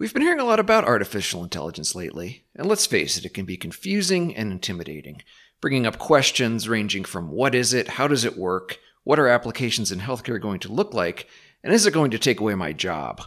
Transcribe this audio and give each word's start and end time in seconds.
We've 0.00 0.14
been 0.14 0.22
hearing 0.22 0.40
a 0.40 0.44
lot 0.44 0.58
about 0.58 0.84
artificial 0.84 1.42
intelligence 1.42 1.94
lately, 1.94 2.46
and 2.56 2.66
let's 2.66 2.86
face 2.86 3.18
it, 3.18 3.26
it 3.26 3.34
can 3.34 3.44
be 3.44 3.58
confusing 3.58 4.34
and 4.34 4.50
intimidating, 4.50 5.20
bringing 5.60 5.84
up 5.84 5.98
questions 5.98 6.70
ranging 6.70 7.04
from 7.04 7.28
what 7.28 7.54
is 7.54 7.74
it, 7.74 7.86
how 7.86 8.08
does 8.08 8.24
it 8.24 8.38
work, 8.38 8.78
what 9.04 9.18
are 9.18 9.28
applications 9.28 9.92
in 9.92 10.00
healthcare 10.00 10.40
going 10.40 10.58
to 10.60 10.72
look 10.72 10.94
like, 10.94 11.28
and 11.62 11.74
is 11.74 11.84
it 11.84 11.92
going 11.92 12.10
to 12.12 12.18
take 12.18 12.40
away 12.40 12.54
my 12.54 12.72
job? 12.72 13.20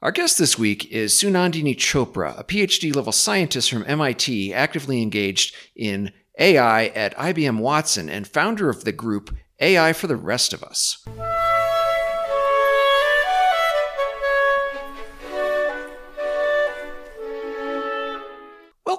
Our 0.00 0.12
guest 0.12 0.38
this 0.38 0.58
week 0.58 0.90
is 0.90 1.12
Sunandini 1.12 1.76
Chopra, 1.76 2.40
a 2.40 2.44
PhD 2.44 2.96
level 2.96 3.12
scientist 3.12 3.70
from 3.70 3.84
MIT 3.86 4.54
actively 4.54 5.02
engaged 5.02 5.54
in 5.76 6.10
AI 6.38 6.86
at 6.86 7.14
IBM 7.18 7.58
Watson 7.58 8.08
and 8.08 8.26
founder 8.26 8.70
of 8.70 8.84
the 8.84 8.92
group 8.92 9.36
AI 9.60 9.92
for 9.92 10.06
the 10.06 10.16
Rest 10.16 10.54
of 10.54 10.62
Us. 10.62 11.04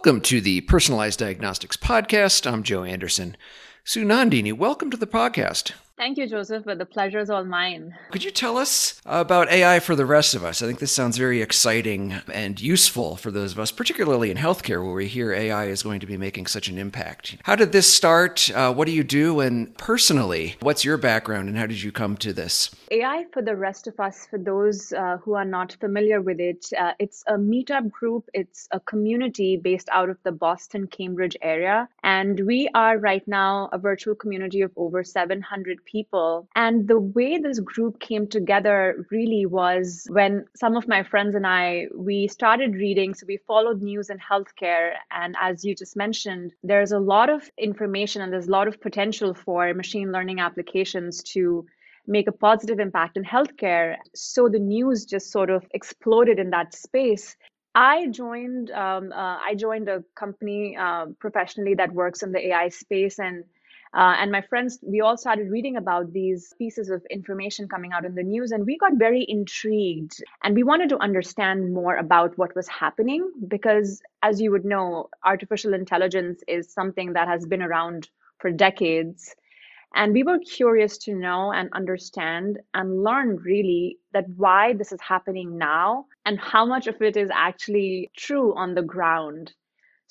Welcome 0.05 0.19
to 0.23 0.41
the 0.41 0.59
Personalized 0.59 1.19
Diagnostics 1.19 1.77
Podcast. 1.77 2.45
I'm 2.45 2.63
Joe 2.63 2.83
Anderson. 2.83 3.37
Sunandini, 3.85 4.51
welcome 4.51 4.91
to 4.91 4.97
the 4.97 5.07
podcast. 5.07 5.71
Thank 5.95 6.17
you, 6.17 6.27
Joseph, 6.27 6.63
but 6.65 6.79
the 6.79 6.87
pleasure 6.87 7.19
is 7.19 7.29
all 7.29 7.45
mine. 7.45 7.95
Could 8.09 8.23
you 8.23 8.31
tell 8.31 8.57
us 8.57 8.99
about 9.05 9.51
AI 9.51 9.79
for 9.79 9.95
the 9.95 10.07
rest 10.07 10.33
of 10.33 10.43
us? 10.43 10.63
I 10.63 10.65
think 10.65 10.79
this 10.79 10.91
sounds 10.91 11.17
very 11.17 11.39
exciting 11.39 12.15
and 12.33 12.59
useful 12.59 13.15
for 13.15 13.29
those 13.29 13.51
of 13.51 13.59
us, 13.59 13.71
particularly 13.71 14.31
in 14.31 14.37
healthcare, 14.37 14.83
where 14.83 14.95
we 14.95 15.07
hear 15.07 15.31
AI 15.31 15.65
is 15.65 15.83
going 15.83 15.99
to 15.99 16.07
be 16.07 16.17
making 16.17 16.47
such 16.47 16.67
an 16.67 16.79
impact. 16.79 17.37
How 17.43 17.55
did 17.55 17.73
this 17.73 17.93
start? 17.93 18.49
Uh, 18.49 18.73
what 18.73 18.87
do 18.87 18.91
you 18.91 19.03
do? 19.03 19.39
And 19.39 19.77
personally, 19.77 20.55
what's 20.61 20.83
your 20.83 20.97
background 20.97 21.47
and 21.47 21.57
how 21.57 21.67
did 21.67 21.83
you 21.83 21.91
come 21.91 22.17
to 22.17 22.33
this? 22.33 22.75
AI 22.89 23.25
for 23.31 23.43
the 23.43 23.55
rest 23.55 23.85
of 23.85 23.99
us, 23.99 24.25
for 24.25 24.39
those 24.39 24.93
uh, 24.93 25.17
who 25.17 25.35
are 25.35 25.45
not 25.45 25.77
familiar 25.79 26.21
with 26.21 26.39
it, 26.39 26.69
uh, 26.77 26.93
it's 26.97 27.23
a 27.27 27.33
meetup 27.33 27.91
group, 27.91 28.27
it's 28.33 28.67
a 28.71 28.79
community 28.79 29.57
based 29.57 29.89
out 29.91 30.09
of 30.09 30.17
the 30.23 30.31
Boston, 30.31 30.87
Cambridge 30.87 31.37
area. 31.43 31.87
And 32.03 32.39
we 32.47 32.67
are 32.73 32.97
right 32.97 33.27
now 33.27 33.69
a 33.71 33.77
virtual 33.77 34.15
community 34.15 34.61
of 34.61 34.71
over 34.75 35.03
700 35.03 35.82
people. 35.85 36.47
And 36.55 36.87
the 36.87 36.99
way 36.99 37.37
this 37.37 37.59
group 37.59 37.99
came 37.99 38.27
together 38.27 39.05
really 39.11 39.45
was 39.45 40.05
when 40.09 40.45
some 40.55 40.75
of 40.75 40.87
my 40.87 41.03
friends 41.03 41.35
and 41.35 41.45
I, 41.45 41.87
we 41.95 42.27
started 42.27 42.73
reading. 42.73 43.13
So 43.13 43.25
we 43.27 43.37
followed 43.47 43.81
news 43.81 44.09
in 44.09 44.17
healthcare. 44.17 44.93
And 45.11 45.35
as 45.41 45.63
you 45.63 45.75
just 45.75 45.95
mentioned, 45.95 46.53
there's 46.63 46.91
a 46.91 46.99
lot 46.99 47.29
of 47.29 47.49
information 47.57 48.21
and 48.21 48.31
there's 48.31 48.47
a 48.47 48.51
lot 48.51 48.67
of 48.67 48.81
potential 48.81 49.33
for 49.33 49.73
machine 49.73 50.11
learning 50.11 50.39
applications 50.39 51.23
to 51.23 51.65
make 52.07 52.27
a 52.27 52.31
positive 52.31 52.79
impact 52.79 53.17
in 53.17 53.23
healthcare. 53.23 53.95
So 54.13 54.49
the 54.49 54.59
news 54.59 55.05
just 55.05 55.31
sort 55.31 55.49
of 55.49 55.65
exploded 55.73 56.39
in 56.39 56.49
that 56.49 56.73
space. 56.73 57.35
I 57.75 58.07
joined. 58.07 58.69
Um, 58.71 59.11
uh, 59.11 59.37
I 59.43 59.55
joined 59.55 59.89
a 59.89 60.03
company 60.15 60.77
uh, 60.77 61.07
professionally 61.19 61.73
that 61.75 61.91
works 61.91 62.21
in 62.21 62.31
the 62.31 62.47
AI 62.49 62.69
space, 62.69 63.19
and 63.19 63.43
uh, 63.95 64.15
and 64.19 64.31
my 64.31 64.41
friends, 64.41 64.79
we 64.81 65.01
all 65.01 65.17
started 65.17 65.51
reading 65.51 65.77
about 65.77 66.11
these 66.11 66.53
pieces 66.57 66.89
of 66.89 67.05
information 67.11 67.67
coming 67.67 67.91
out 67.93 68.05
in 68.05 68.15
the 68.15 68.23
news, 68.23 68.51
and 68.51 68.65
we 68.65 68.77
got 68.77 68.93
very 68.95 69.23
intrigued. 69.27 70.23
And 70.43 70.55
we 70.55 70.63
wanted 70.63 70.89
to 70.89 70.97
understand 70.97 71.73
more 71.73 71.95
about 71.97 72.35
what 72.37 72.55
was 72.55 72.67
happening 72.67 73.29
because, 73.47 74.01
as 74.23 74.41
you 74.41 74.51
would 74.51 74.65
know, 74.65 75.09
artificial 75.23 75.75
intelligence 75.75 76.41
is 76.47 76.73
something 76.73 77.13
that 77.13 77.27
has 77.27 77.45
been 77.45 77.61
around 77.61 78.09
for 78.39 78.51
decades. 78.51 79.35
And 79.95 80.11
we 80.11 80.23
were 80.23 80.39
curious 80.39 80.97
to 80.99 81.13
know 81.13 81.51
and 81.51 81.69
understand 81.73 82.59
and 82.73 83.03
learn 83.03 83.37
really 83.37 83.99
that 84.11 84.25
why 84.37 84.73
this 84.73 84.91
is 84.91 85.01
happening 85.01 85.57
now 85.59 86.07
and 86.25 86.39
how 86.39 86.65
much 86.65 86.87
of 86.87 86.99
it 87.01 87.15
is 87.15 87.29
actually 87.31 88.09
true 88.17 88.55
on 88.55 88.73
the 88.73 88.81
ground. 88.81 89.53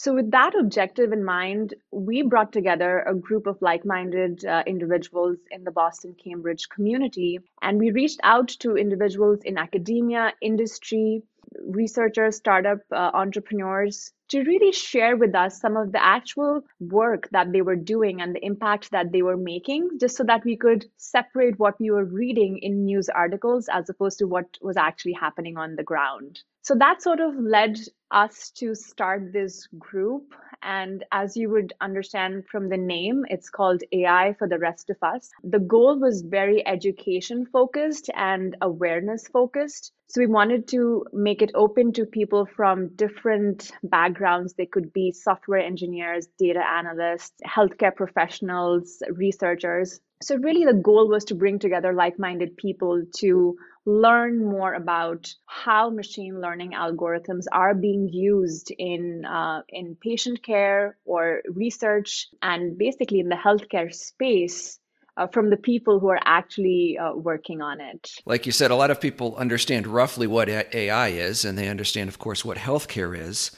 So, 0.03 0.13
with 0.13 0.33
that 0.33 0.57
objective 0.59 1.13
in 1.13 1.23
mind, 1.23 1.75
we 1.93 2.23
brought 2.23 2.53
together 2.53 3.05
a 3.07 3.15
group 3.15 3.47
of 3.47 3.63
like 3.63 3.85
minded 3.85 4.45
uh, 4.45 4.65
individuals 4.67 5.39
in 5.53 5.63
the 5.63 5.71
Boston 5.71 6.17
Cambridge 6.17 6.69
community, 6.69 7.39
and 7.63 7.79
we 7.79 7.93
reached 7.93 8.19
out 8.25 8.49
to 8.63 8.77
individuals 8.77 9.43
in 9.45 9.57
academia, 9.57 10.33
industry, 10.41 11.23
researchers, 11.65 12.35
startup 12.35 12.81
uh, 12.91 13.13
entrepreneurs 13.15 14.13
to 14.33 14.43
really 14.45 14.73
share 14.73 15.17
with 15.17 15.35
us 15.35 15.61
some 15.61 15.77
of 15.77 15.93
the 15.93 16.03
actual 16.03 16.63
work 16.81 17.29
that 17.33 17.53
they 17.53 17.61
were 17.61 17.77
doing 17.77 18.23
and 18.23 18.35
the 18.35 18.45
impact 18.45 18.91
that 18.91 19.13
they 19.13 19.21
were 19.21 19.37
making, 19.37 19.91
just 20.01 20.17
so 20.17 20.25
that 20.25 20.45
we 20.45 20.57
could 20.57 20.87
separate 20.97 21.59
what 21.59 21.79
we 21.79 21.91
were 21.91 22.07
reading 22.07 22.59
in 22.63 22.87
news 22.87 23.11
articles 23.11 23.69
as 23.71 23.91
opposed 23.91 24.19
to 24.19 24.27
what 24.27 24.47
was 24.63 24.79
actually 24.79 25.13
happening 25.13 25.59
on 25.59 25.77
the 25.77 25.83
ground. 25.83 26.41
So 26.63 26.75
that 26.77 27.03
sort 27.03 27.21
of 27.21 27.35
led 27.37 27.77
us 28.13 28.51
to 28.53 28.75
start 28.75 29.33
this 29.33 29.67
group. 29.79 30.33
And 30.63 31.05
as 31.11 31.37
you 31.37 31.51
would 31.51 31.73
understand 31.81 32.45
from 32.47 32.69
the 32.69 32.77
name, 32.77 33.25
it's 33.29 33.51
called 33.51 33.83
AI 33.93 34.35
for 34.39 34.49
the 34.49 34.61
Rest 34.61 34.89
of 34.89 34.97
Us. 35.03 35.29
The 35.43 35.59
goal 35.59 35.99
was 35.99 36.23
very 36.23 36.65
education 36.67 37.47
focused 37.53 38.11
and 38.15 38.57
awareness 38.63 39.27
focused. 39.27 39.93
So 40.07 40.21
we 40.21 40.27
wanted 40.29 40.69
to 40.69 41.05
make 41.13 41.43
it 41.43 41.51
open 41.55 41.93
to 41.95 42.07
people 42.07 42.47
from 42.47 42.95
different 42.95 43.73
backgrounds. 43.83 44.22
They 44.57 44.67
could 44.67 44.93
be 44.93 45.13
software 45.13 45.61
engineers, 45.61 46.27
data 46.39 46.63
analysts, 46.67 47.35
healthcare 47.47 47.95
professionals, 47.95 49.03
researchers. 49.11 50.01
So, 50.23 50.37
really, 50.37 50.65
the 50.65 50.75
goal 50.75 51.09
was 51.09 51.25
to 51.27 51.35
bring 51.35 51.59
together 51.59 51.93
like 51.93 52.19
minded 52.19 52.57
people 52.57 53.03
to 53.17 53.57
learn 53.85 54.45
more 54.45 54.75
about 54.75 55.29
how 55.47 55.91
machine 55.91 56.41
learning 56.41 56.73
algorithms 56.73 57.45
are 57.51 57.75
being 57.75 58.09
used 58.09 58.73
in 58.79 59.25
uh, 59.25 59.63
in 59.69 59.97
patient 60.01 60.43
care 60.45 60.97
or 61.05 61.43
research 61.51 62.29
and 62.43 62.79
basically 62.79 63.19
in 63.19 63.29
the 63.29 63.37
healthcare 63.37 63.93
space 63.93 64.79
uh, 65.17 65.27
from 65.27 65.51
the 65.51 65.57
people 65.57 66.01
who 66.01 66.09
are 66.09 66.21
actually 66.25 66.99
uh, 66.99 67.15
working 67.15 67.61
on 67.61 67.81
it. 67.81 68.11
Like 68.25 68.47
you 68.47 68.53
said, 68.53 68.71
a 68.71 68.77
lot 68.77 68.91
of 68.91 69.01
people 69.01 69.37
understand 69.37 69.87
roughly 69.87 70.27
what 70.27 70.49
AI 70.49 71.09
is, 71.09 71.45
and 71.45 71.59
they 71.59 71.69
understand, 71.69 72.09
of 72.09 72.19
course, 72.19 72.45
what 72.45 72.57
healthcare 72.57 73.17
is. 73.19 73.51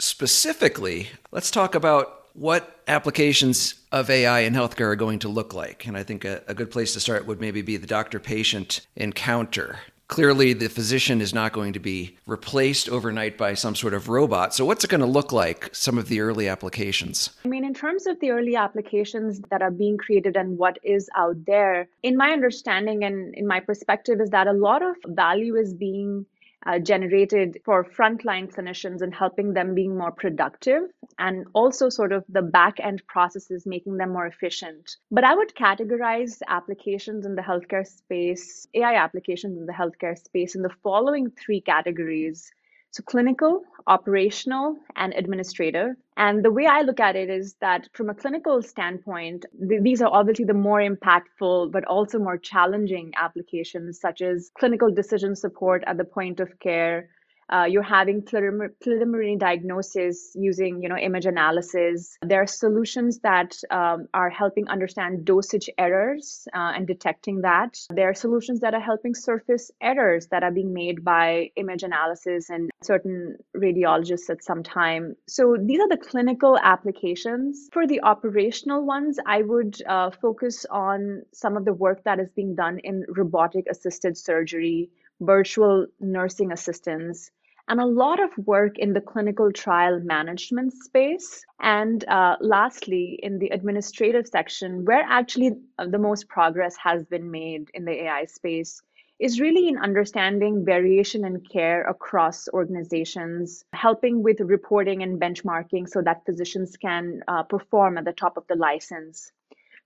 Specifically, 0.00 1.08
let's 1.30 1.50
talk 1.50 1.74
about 1.74 2.20
what 2.32 2.80
applications 2.88 3.74
of 3.92 4.08
AI 4.08 4.40
in 4.40 4.54
healthcare 4.54 4.86
are 4.86 4.96
going 4.96 5.18
to 5.18 5.28
look 5.28 5.52
like. 5.52 5.86
And 5.86 5.96
I 5.96 6.02
think 6.02 6.24
a, 6.24 6.42
a 6.48 6.54
good 6.54 6.70
place 6.70 6.94
to 6.94 7.00
start 7.00 7.26
would 7.26 7.40
maybe 7.40 7.60
be 7.60 7.76
the 7.76 7.86
doctor 7.86 8.18
patient 8.18 8.86
encounter. 8.96 9.78
Clearly, 10.08 10.54
the 10.54 10.68
physician 10.68 11.20
is 11.20 11.32
not 11.32 11.52
going 11.52 11.72
to 11.74 11.78
be 11.78 12.16
replaced 12.26 12.88
overnight 12.88 13.38
by 13.38 13.54
some 13.54 13.76
sort 13.76 13.94
of 13.94 14.08
robot. 14.08 14.52
So, 14.52 14.64
what's 14.64 14.82
it 14.82 14.90
going 14.90 15.02
to 15.02 15.06
look 15.06 15.30
like, 15.30 15.68
some 15.72 15.98
of 15.98 16.08
the 16.08 16.20
early 16.20 16.48
applications? 16.48 17.30
I 17.44 17.48
mean, 17.48 17.64
in 17.64 17.74
terms 17.74 18.08
of 18.08 18.18
the 18.18 18.30
early 18.30 18.56
applications 18.56 19.40
that 19.50 19.62
are 19.62 19.70
being 19.70 19.98
created 19.98 20.36
and 20.36 20.58
what 20.58 20.80
is 20.82 21.08
out 21.14 21.36
there, 21.46 21.88
in 22.02 22.16
my 22.16 22.30
understanding 22.30 23.04
and 23.04 23.32
in 23.36 23.46
my 23.46 23.60
perspective, 23.60 24.20
is 24.20 24.30
that 24.30 24.48
a 24.48 24.52
lot 24.52 24.82
of 24.82 24.96
value 25.06 25.54
is 25.54 25.74
being 25.74 26.26
uh, 26.66 26.78
generated 26.78 27.58
for 27.64 27.84
frontline 27.84 28.52
clinicians 28.52 29.00
and 29.00 29.14
helping 29.14 29.54
them 29.54 29.74
being 29.74 29.96
more 29.96 30.12
productive 30.12 30.82
and 31.18 31.46
also 31.54 31.88
sort 31.88 32.12
of 32.12 32.24
the 32.28 32.42
back 32.42 32.78
end 32.80 33.02
processes 33.06 33.64
making 33.66 33.96
them 33.96 34.12
more 34.12 34.26
efficient. 34.26 34.96
But 35.10 35.24
i 35.24 35.34
would 35.34 35.54
categorize 35.54 36.40
applications 36.48 37.26
in 37.26 37.34
the 37.34 37.42
healthcare 37.42 37.86
space 37.86 38.66
ai 38.74 38.94
applications 38.94 39.58
in 39.58 39.66
the 39.66 39.72
healthcare 39.72 40.18
space 40.18 40.54
in 40.54 40.62
the 40.62 40.74
following 40.82 41.30
three 41.30 41.60
categories 41.60 42.50
so, 42.92 43.04
clinical, 43.04 43.62
operational, 43.86 44.76
and 44.96 45.12
administrative. 45.14 45.94
And 46.16 46.44
the 46.44 46.50
way 46.50 46.66
I 46.66 46.82
look 46.82 46.98
at 46.98 47.14
it 47.14 47.30
is 47.30 47.54
that 47.60 47.88
from 47.92 48.10
a 48.10 48.14
clinical 48.14 48.62
standpoint, 48.62 49.46
th- 49.68 49.82
these 49.82 50.02
are 50.02 50.10
obviously 50.12 50.44
the 50.44 50.54
more 50.54 50.80
impactful, 50.80 51.70
but 51.70 51.84
also 51.84 52.18
more 52.18 52.36
challenging 52.36 53.12
applications, 53.16 54.00
such 54.00 54.22
as 54.22 54.50
clinical 54.58 54.92
decision 54.92 55.36
support 55.36 55.84
at 55.86 55.98
the 55.98 56.04
point 56.04 56.40
of 56.40 56.58
care, 56.58 57.08
uh, 57.52 57.64
you're 57.68 57.82
having 57.82 58.22
preliminary 58.22 59.36
diagnosis 59.36 60.32
using 60.34 60.82
you 60.82 60.88
know 60.88 60.96
image 60.96 61.26
analysis. 61.26 62.16
There 62.22 62.42
are 62.42 62.46
solutions 62.46 63.20
that 63.20 63.56
um, 63.70 64.06
are 64.14 64.30
helping 64.30 64.68
understand 64.68 65.24
dosage 65.24 65.68
errors 65.78 66.46
uh, 66.54 66.72
and 66.76 66.86
detecting 66.86 67.42
that. 67.42 67.78
There 67.90 68.08
are 68.08 68.14
solutions 68.14 68.60
that 68.60 68.74
are 68.74 68.80
helping 68.80 69.14
surface 69.14 69.70
errors 69.80 70.28
that 70.28 70.42
are 70.42 70.52
being 70.52 70.72
made 70.72 71.04
by 71.04 71.50
image 71.56 71.82
analysis 71.82 72.50
and 72.50 72.70
certain 72.82 73.36
radiologists 73.56 74.30
at 74.30 74.42
some 74.42 74.62
time. 74.62 75.16
So 75.26 75.56
these 75.60 75.80
are 75.80 75.88
the 75.88 75.96
clinical 75.96 76.58
applications. 76.62 77.68
For 77.72 77.86
the 77.86 78.00
operational 78.02 78.84
ones 78.84 79.18
i 79.26 79.42
would 79.42 79.76
uh, 79.88 80.10
focus 80.10 80.66
on 80.70 81.22
some 81.32 81.56
of 81.56 81.64
the 81.64 81.72
work 81.72 82.04
that 82.04 82.20
is 82.20 82.30
being 82.30 82.54
done 82.54 82.78
in 82.78 83.04
robotic 83.08 83.64
assisted 83.70 84.16
surgery 84.16 84.90
virtual 85.20 85.86
nursing 86.00 86.50
assistants 86.52 87.30
and 87.70 87.80
a 87.80 87.86
lot 87.86 88.20
of 88.20 88.30
work 88.46 88.78
in 88.78 88.92
the 88.92 89.00
clinical 89.00 89.52
trial 89.52 90.00
management 90.00 90.72
space. 90.72 91.44
And 91.60 92.04
uh, 92.08 92.36
lastly, 92.40 93.20
in 93.22 93.38
the 93.38 93.48
administrative 93.50 94.26
section, 94.26 94.84
where 94.84 95.04
actually 95.08 95.52
uh, 95.78 95.86
the 95.86 95.98
most 95.98 96.28
progress 96.28 96.76
has 96.82 97.04
been 97.04 97.30
made 97.30 97.70
in 97.72 97.84
the 97.84 98.04
AI 98.04 98.24
space 98.24 98.82
is 99.20 99.38
really 99.38 99.68
in 99.68 99.78
understanding 99.78 100.64
variation 100.64 101.24
in 101.24 101.40
care 101.40 101.84
across 101.84 102.48
organizations, 102.48 103.64
helping 103.72 104.24
with 104.24 104.40
reporting 104.40 105.04
and 105.04 105.20
benchmarking 105.20 105.88
so 105.88 106.02
that 106.02 106.24
physicians 106.26 106.76
can 106.76 107.22
uh, 107.28 107.44
perform 107.44 107.98
at 107.98 108.04
the 108.04 108.12
top 108.12 108.36
of 108.36 108.44
the 108.48 108.56
license. 108.56 109.30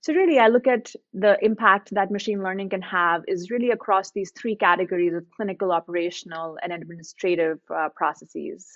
So 0.05 0.13
really, 0.13 0.37
I 0.37 0.49
look 0.49 0.67
at 0.67 0.93
the 1.15 1.35
impact 1.43 1.89
that 1.95 2.11
machine 2.11 2.43
learning 2.43 2.69
can 2.69 2.83
have 2.83 3.23
is 3.27 3.49
really 3.49 3.71
across 3.71 4.11
these 4.11 4.31
three 4.39 4.55
categories 4.55 5.15
of 5.15 5.25
clinical, 5.35 5.71
operational, 5.71 6.59
and 6.61 6.71
administrative 6.71 7.57
uh, 7.75 7.89
processes. 7.89 8.67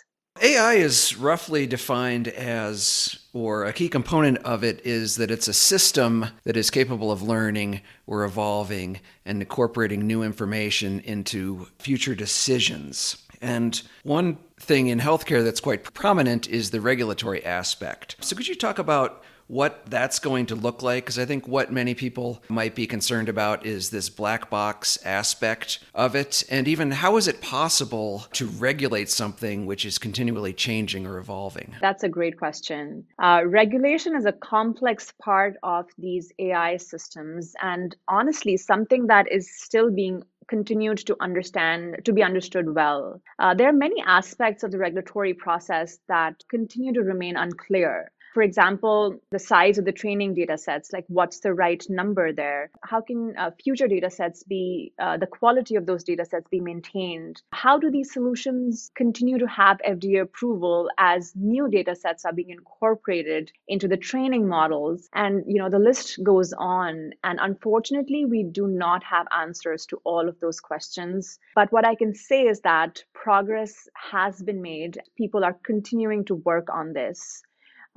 AI 0.41 0.73
is 0.73 1.15
roughly 1.17 1.67
defined 1.67 2.29
as, 2.29 3.19
or 3.31 3.65
a 3.65 3.73
key 3.73 3.89
component 3.89 4.39
of 4.39 4.63
it 4.63 4.83
is 4.83 5.17
that 5.17 5.29
it's 5.29 5.47
a 5.47 5.53
system 5.53 6.25
that 6.45 6.57
is 6.57 6.71
capable 6.71 7.11
of 7.11 7.21
learning 7.21 7.81
or 8.07 8.23
evolving 8.23 8.99
and 9.23 9.39
incorporating 9.39 10.07
new 10.07 10.23
information 10.23 10.99
into 11.01 11.67
future 11.77 12.15
decisions. 12.15 13.23
And 13.39 13.79
one 14.01 14.39
thing 14.59 14.87
in 14.87 14.99
healthcare 14.99 15.43
that's 15.43 15.59
quite 15.59 15.93
prominent 15.93 16.49
is 16.49 16.71
the 16.71 16.81
regulatory 16.81 17.45
aspect. 17.45 18.15
So, 18.19 18.35
could 18.35 18.47
you 18.47 18.55
talk 18.55 18.79
about 18.79 19.23
what 19.49 19.81
that's 19.87 20.19
going 20.19 20.45
to 20.45 20.55
look 20.55 20.83
like 20.83 21.03
because 21.03 21.17
I 21.17 21.25
think 21.25 21.47
what 21.47 21.71
many 21.71 21.95
people 21.95 22.41
might 22.49 22.75
be 22.75 22.85
concerned 22.85 23.27
about 23.27 23.65
is 23.65 23.89
this 23.89 24.07
black 24.07 24.49
box 24.49 24.97
aspect 25.03 25.79
of 25.95 26.15
it. 26.15 26.43
And 26.49 26.67
even 26.67 26.91
how 26.91 27.17
is 27.17 27.27
it 27.27 27.41
possible 27.41 28.27
to 28.33 28.45
regulate 28.45 29.09
something 29.09 29.65
which 29.65 29.85
is 29.85 29.97
continually 29.97 30.53
changing 30.53 31.07
or 31.07 31.17
evolving? 31.17 31.75
That's 31.81 32.03
a 32.03 32.09
great 32.09 32.37
question. 32.37 33.05
Uh, 33.17 33.41
regulation 33.43 34.15
is 34.15 34.25
a 34.25 34.33
complex 34.33 35.11
part 35.19 35.55
of 35.63 35.87
these 35.97 36.31
AI 36.37 36.77
systems, 36.77 37.55
and 37.61 37.95
honestly, 38.07 38.55
something 38.55 39.07
that 39.07 39.31
is 39.31 39.49
still 39.51 39.89
being 39.89 40.21
continued 40.47 40.97
to 40.97 41.15
understand 41.21 41.97
to 42.03 42.11
be 42.11 42.23
understood 42.23 42.73
well 42.73 43.21
uh, 43.37 43.53
there 43.53 43.69
are 43.69 43.73
many 43.73 44.01
aspects 44.07 44.63
of 44.63 44.71
the 44.71 44.79
regulatory 44.79 45.31
process 45.31 45.99
that 46.07 46.43
continue 46.49 46.91
to 46.91 47.01
remain 47.01 47.35
unclear 47.35 48.11
for 48.39 48.43
example, 48.43 49.19
the 49.31 49.37
size 49.37 49.77
of 49.77 49.83
the 49.83 49.91
training 49.91 50.33
data 50.33 50.57
sets, 50.57 50.93
like 50.93 51.03
what's 51.09 51.41
the 51.41 51.53
right 51.53 51.85
number 51.89 52.31
there? 52.31 52.71
How 52.83 53.01
can 53.01 53.33
uh, 53.37 53.51
future 53.61 53.89
data 53.89 54.09
sets 54.09 54.43
be, 54.43 54.93
uh, 54.97 55.17
the 55.17 55.27
quality 55.27 55.75
of 55.75 55.85
those 55.85 56.05
data 56.05 56.23
sets 56.23 56.47
be 56.47 56.61
maintained? 56.61 57.41
How 57.51 57.77
do 57.77 57.91
these 57.91 58.13
solutions 58.13 58.91
continue 58.95 59.39
to 59.39 59.45
have 59.47 59.81
FDA 59.85 60.21
approval 60.21 60.89
as 60.97 61.33
new 61.35 61.67
data 61.67 61.97
sets 61.97 62.23
are 62.23 62.31
being 62.31 62.51
incorporated 62.51 63.51
into 63.67 63.89
the 63.89 63.97
training 63.97 64.47
models? 64.47 65.09
And, 65.13 65.43
you 65.45 65.61
know, 65.61 65.69
the 65.69 65.77
list 65.77 66.23
goes 66.23 66.53
on. 66.53 67.11
And 67.25 67.39
unfortunately, 67.41 68.23
we 68.23 68.43
do 68.43 68.67
not 68.67 69.03
have 69.03 69.27
answers 69.37 69.85
to 69.87 69.99
all 70.05 70.29
of 70.29 70.39
those 70.39 70.61
questions. 70.61 71.39
But 71.55 71.73
what 71.73 71.85
I 71.85 71.95
can 71.95 72.15
say 72.15 72.43
is 72.43 72.61
that 72.61 73.03
progress 73.13 73.89
has 74.11 74.41
been 74.41 74.61
made. 74.61 74.97
People 75.17 75.43
are 75.43 75.59
continuing 75.61 76.23
to 76.23 76.35
work 76.35 76.69
on 76.71 76.93
this. 76.93 77.43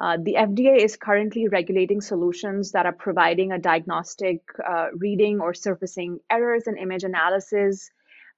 Uh, 0.02 0.16
the 0.20 0.34
FDA 0.34 0.78
is 0.78 0.96
currently 0.96 1.46
regulating 1.46 2.00
solutions 2.00 2.72
that 2.72 2.86
are 2.86 2.92
providing 2.92 3.52
a 3.52 3.58
diagnostic 3.58 4.40
uh, 4.68 4.88
reading 4.96 5.40
or 5.40 5.54
surfacing 5.54 6.18
errors 6.28 6.64
in 6.66 6.76
image 6.76 7.04
analysis, 7.04 7.88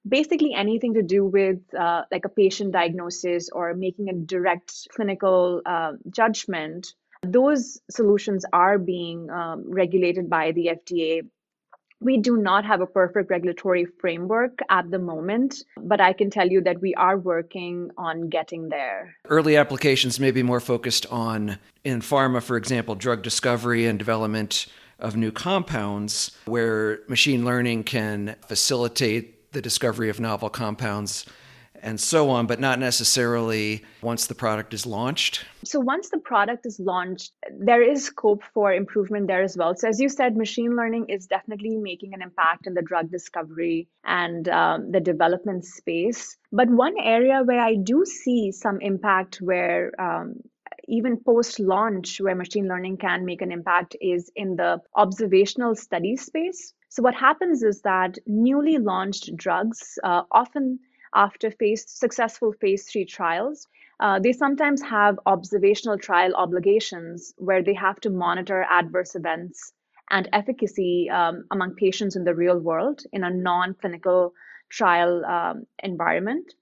basically 0.07 0.53
anything 0.53 0.93
to 0.93 1.01
do 1.01 1.25
with 1.25 1.57
uh, 1.73 2.03
like 2.11 2.23
a 2.23 2.29
patient 2.29 2.71
diagnosis 2.71 3.49
or 3.49 3.73
making 3.73 4.09
a 4.09 4.13
direct 4.13 4.87
clinical 4.95 5.63
uh, 5.65 5.93
judgment. 6.11 6.93
Those 7.23 7.79
solutions 7.89 8.45
are 8.53 8.77
being 8.77 9.31
um, 9.31 9.63
regulated 9.67 10.29
by 10.29 10.51
the 10.51 10.69
FDA 10.77 11.23
we 11.99 12.17
do 12.17 12.37
not 12.37 12.65
have 12.65 12.81
a 12.81 12.85
perfect 12.85 13.29
regulatory 13.29 13.85
framework 13.85 14.59
at 14.69 14.91
the 14.91 14.99
moment, 14.99 15.63
but 15.77 16.01
I 16.01 16.13
can 16.13 16.29
tell 16.29 16.47
you 16.47 16.61
that 16.61 16.81
we 16.81 16.93
are 16.95 17.17
working 17.17 17.89
on 17.97 18.29
getting 18.29 18.69
there. 18.69 19.15
Early 19.27 19.55
applications 19.57 20.19
may 20.19 20.31
be 20.31 20.43
more 20.43 20.59
focused 20.59 21.05
on, 21.07 21.57
in 21.83 22.01
pharma, 22.01 22.41
for 22.41 22.57
example, 22.57 22.95
drug 22.95 23.23
discovery 23.23 23.85
and 23.85 23.97
development 23.97 24.67
of 24.99 25.15
new 25.15 25.31
compounds, 25.31 26.31
where 26.45 26.99
machine 27.07 27.43
learning 27.45 27.83
can 27.83 28.35
facilitate 28.47 29.51
the 29.51 29.61
discovery 29.61 30.09
of 30.09 30.19
novel 30.19 30.49
compounds 30.49 31.25
and 31.81 31.99
so 31.99 32.29
on, 32.29 32.47
but 32.47 32.59
not 32.59 32.79
necessarily 32.79 33.83
once 34.01 34.27
the 34.27 34.35
product 34.35 34.73
is 34.73 34.85
launched? 34.85 35.45
So, 35.63 35.79
once 35.79 36.09
the 36.09 36.19
product 36.19 36.65
is 36.65 36.79
launched, 36.79 37.31
there 37.51 37.81
is 37.81 38.05
scope 38.05 38.43
for 38.53 38.73
improvement 38.73 39.27
there 39.27 39.41
as 39.41 39.57
well. 39.57 39.75
So, 39.75 39.87
as 39.87 39.99
you 39.99 40.09
said, 40.09 40.35
machine 40.37 40.75
learning 40.75 41.09
is 41.09 41.27
definitely 41.27 41.77
making 41.77 42.13
an 42.13 42.21
impact 42.21 42.67
in 42.67 42.73
the 42.73 42.81
drug 42.81 43.11
discovery 43.11 43.87
and 44.03 44.47
um, 44.49 44.91
the 44.91 44.99
development 44.99 45.65
space. 45.65 46.37
But 46.51 46.69
one 46.69 46.95
area 46.99 47.41
where 47.43 47.59
I 47.59 47.75
do 47.75 48.05
see 48.05 48.51
some 48.51 48.79
impact 48.81 49.37
where 49.41 49.91
um, 49.99 50.35
even 50.87 51.17
post 51.17 51.59
launch 51.59 52.19
where 52.21 52.35
machine 52.35 52.67
learning 52.67 52.97
can 52.97 53.25
make 53.25 53.41
an 53.41 53.51
impact 53.51 53.95
is 54.01 54.31
in 54.35 54.55
the 54.55 54.79
observational 54.95 55.75
study 55.75 56.15
space. 56.15 56.73
So, 56.89 57.03
what 57.03 57.15
happens 57.15 57.63
is 57.63 57.81
that 57.81 58.17
newly 58.25 58.77
launched 58.77 59.35
drugs 59.35 59.99
uh, 60.03 60.23
often 60.31 60.79
after 61.15 61.49
phase 61.51 61.85
successful 61.87 62.53
phase 62.53 62.89
three 62.89 63.05
trials. 63.05 63.67
Uh, 63.99 64.19
they 64.19 64.33
sometimes 64.33 64.81
have 64.81 65.17
observational 65.25 65.97
trial 65.97 66.35
obligations 66.35 67.33
where 67.37 67.63
they 67.63 67.73
have 67.73 67.99
to 68.01 68.09
monitor 68.09 68.65
adverse 68.69 69.15
events 69.15 69.71
and 70.09 70.29
efficacy 70.33 71.09
um, 71.09 71.45
among 71.51 71.73
patients 71.75 72.15
in 72.15 72.25
the 72.25 72.35
real 72.35 72.59
world 72.59 73.01
in 73.13 73.23
a 73.23 73.29
non-clinical 73.29 74.33
trial 74.69 75.23
um, 75.25 75.65
environment. 75.81 76.53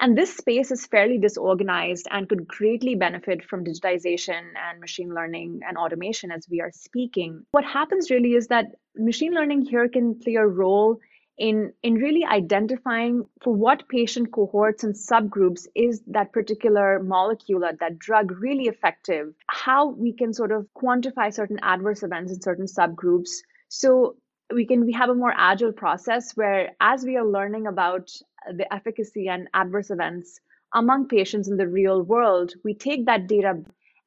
And 0.00 0.18
this 0.18 0.36
space 0.36 0.70
is 0.72 0.86
fairly 0.86 1.18
disorganized 1.18 2.08
and 2.10 2.28
could 2.28 2.48
greatly 2.48 2.96
benefit 2.96 3.44
from 3.44 3.64
digitization 3.64 4.42
and 4.68 4.80
machine 4.80 5.14
learning 5.14 5.60
and 5.66 5.78
automation 5.78 6.32
as 6.32 6.48
we 6.50 6.60
are 6.60 6.72
speaking. 6.72 7.46
What 7.52 7.64
happens 7.64 8.10
really 8.10 8.34
is 8.34 8.48
that 8.48 8.66
machine 8.96 9.32
learning 9.32 9.62
here 9.62 9.88
can 9.88 10.18
play 10.18 10.34
a 10.34 10.46
role 10.46 10.98
in 11.36 11.72
in 11.82 11.94
really 11.94 12.24
identifying 12.24 13.24
for 13.42 13.52
what 13.54 13.88
patient 13.88 14.30
cohorts 14.32 14.84
and 14.84 14.94
subgroups 14.94 15.66
is 15.74 16.02
that 16.06 16.32
particular 16.32 17.02
molecule 17.02 17.64
or 17.64 17.72
that 17.80 17.98
drug 17.98 18.30
really 18.40 18.64
effective 18.64 19.34
how 19.48 19.88
we 19.88 20.12
can 20.12 20.32
sort 20.32 20.52
of 20.52 20.66
quantify 20.76 21.32
certain 21.32 21.58
adverse 21.62 22.02
events 22.02 22.32
in 22.32 22.40
certain 22.40 22.66
subgroups. 22.66 23.30
So 23.68 24.16
we 24.52 24.66
can 24.66 24.84
we 24.86 24.92
have 24.92 25.10
a 25.10 25.14
more 25.14 25.34
agile 25.36 25.72
process 25.72 26.36
where 26.36 26.70
as 26.80 27.04
we 27.04 27.16
are 27.16 27.26
learning 27.26 27.66
about 27.66 28.10
the 28.56 28.72
efficacy 28.72 29.28
and 29.28 29.48
adverse 29.54 29.90
events 29.90 30.40
among 30.74 31.08
patients 31.08 31.48
in 31.48 31.56
the 31.56 31.66
real 31.66 32.02
world 32.02 32.52
we 32.62 32.74
take 32.74 33.06
that 33.06 33.26
data 33.26 33.54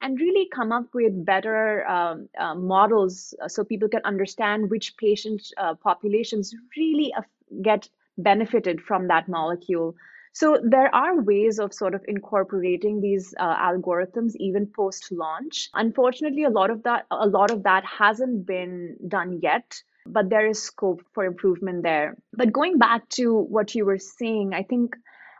and 0.01 0.19
really 0.19 0.47
come 0.53 0.71
up 0.71 0.85
with 0.93 1.25
better 1.25 1.87
um, 1.87 2.29
uh, 2.37 2.55
models 2.55 3.33
uh, 3.41 3.47
so 3.47 3.63
people 3.63 3.89
can 3.89 4.01
understand 4.05 4.69
which 4.69 4.95
patient 4.97 5.41
uh, 5.57 5.73
populations 5.75 6.53
really 6.75 7.13
get 7.61 7.89
benefited 8.17 8.81
from 8.81 9.07
that 9.07 9.27
molecule. 9.27 9.95
So 10.33 10.59
there 10.63 10.93
are 10.93 11.19
ways 11.21 11.57
of 11.57 11.73
sort 11.73 11.95
of 11.95 12.05
incorporating 12.07 13.01
these 13.01 13.33
uh, 13.39 13.55
algorithms 13.55 14.35
even 14.35 14.67
post 14.67 15.11
launch. 15.11 15.69
Unfortunately, 15.73 16.43
a 16.43 16.49
lot 16.49 16.69
of 16.69 16.83
that 16.83 17.05
a 17.09 17.27
lot 17.27 17.49
of 17.49 17.63
that 17.63 17.83
hasn't 17.85 18.45
been 18.45 18.97
done 19.07 19.39
yet 19.41 19.81
but 20.09 20.29
there 20.29 20.47
is 20.47 20.61
scope 20.61 21.01
for 21.13 21.25
improvement 21.25 21.83
there. 21.83 22.17
But 22.33 22.53
going 22.53 22.77
back 22.77 23.07
to 23.09 23.33
what 23.33 23.75
you 23.75 23.85
were 23.85 23.97
saying, 23.97 24.53
I 24.53 24.63
think 24.63 24.95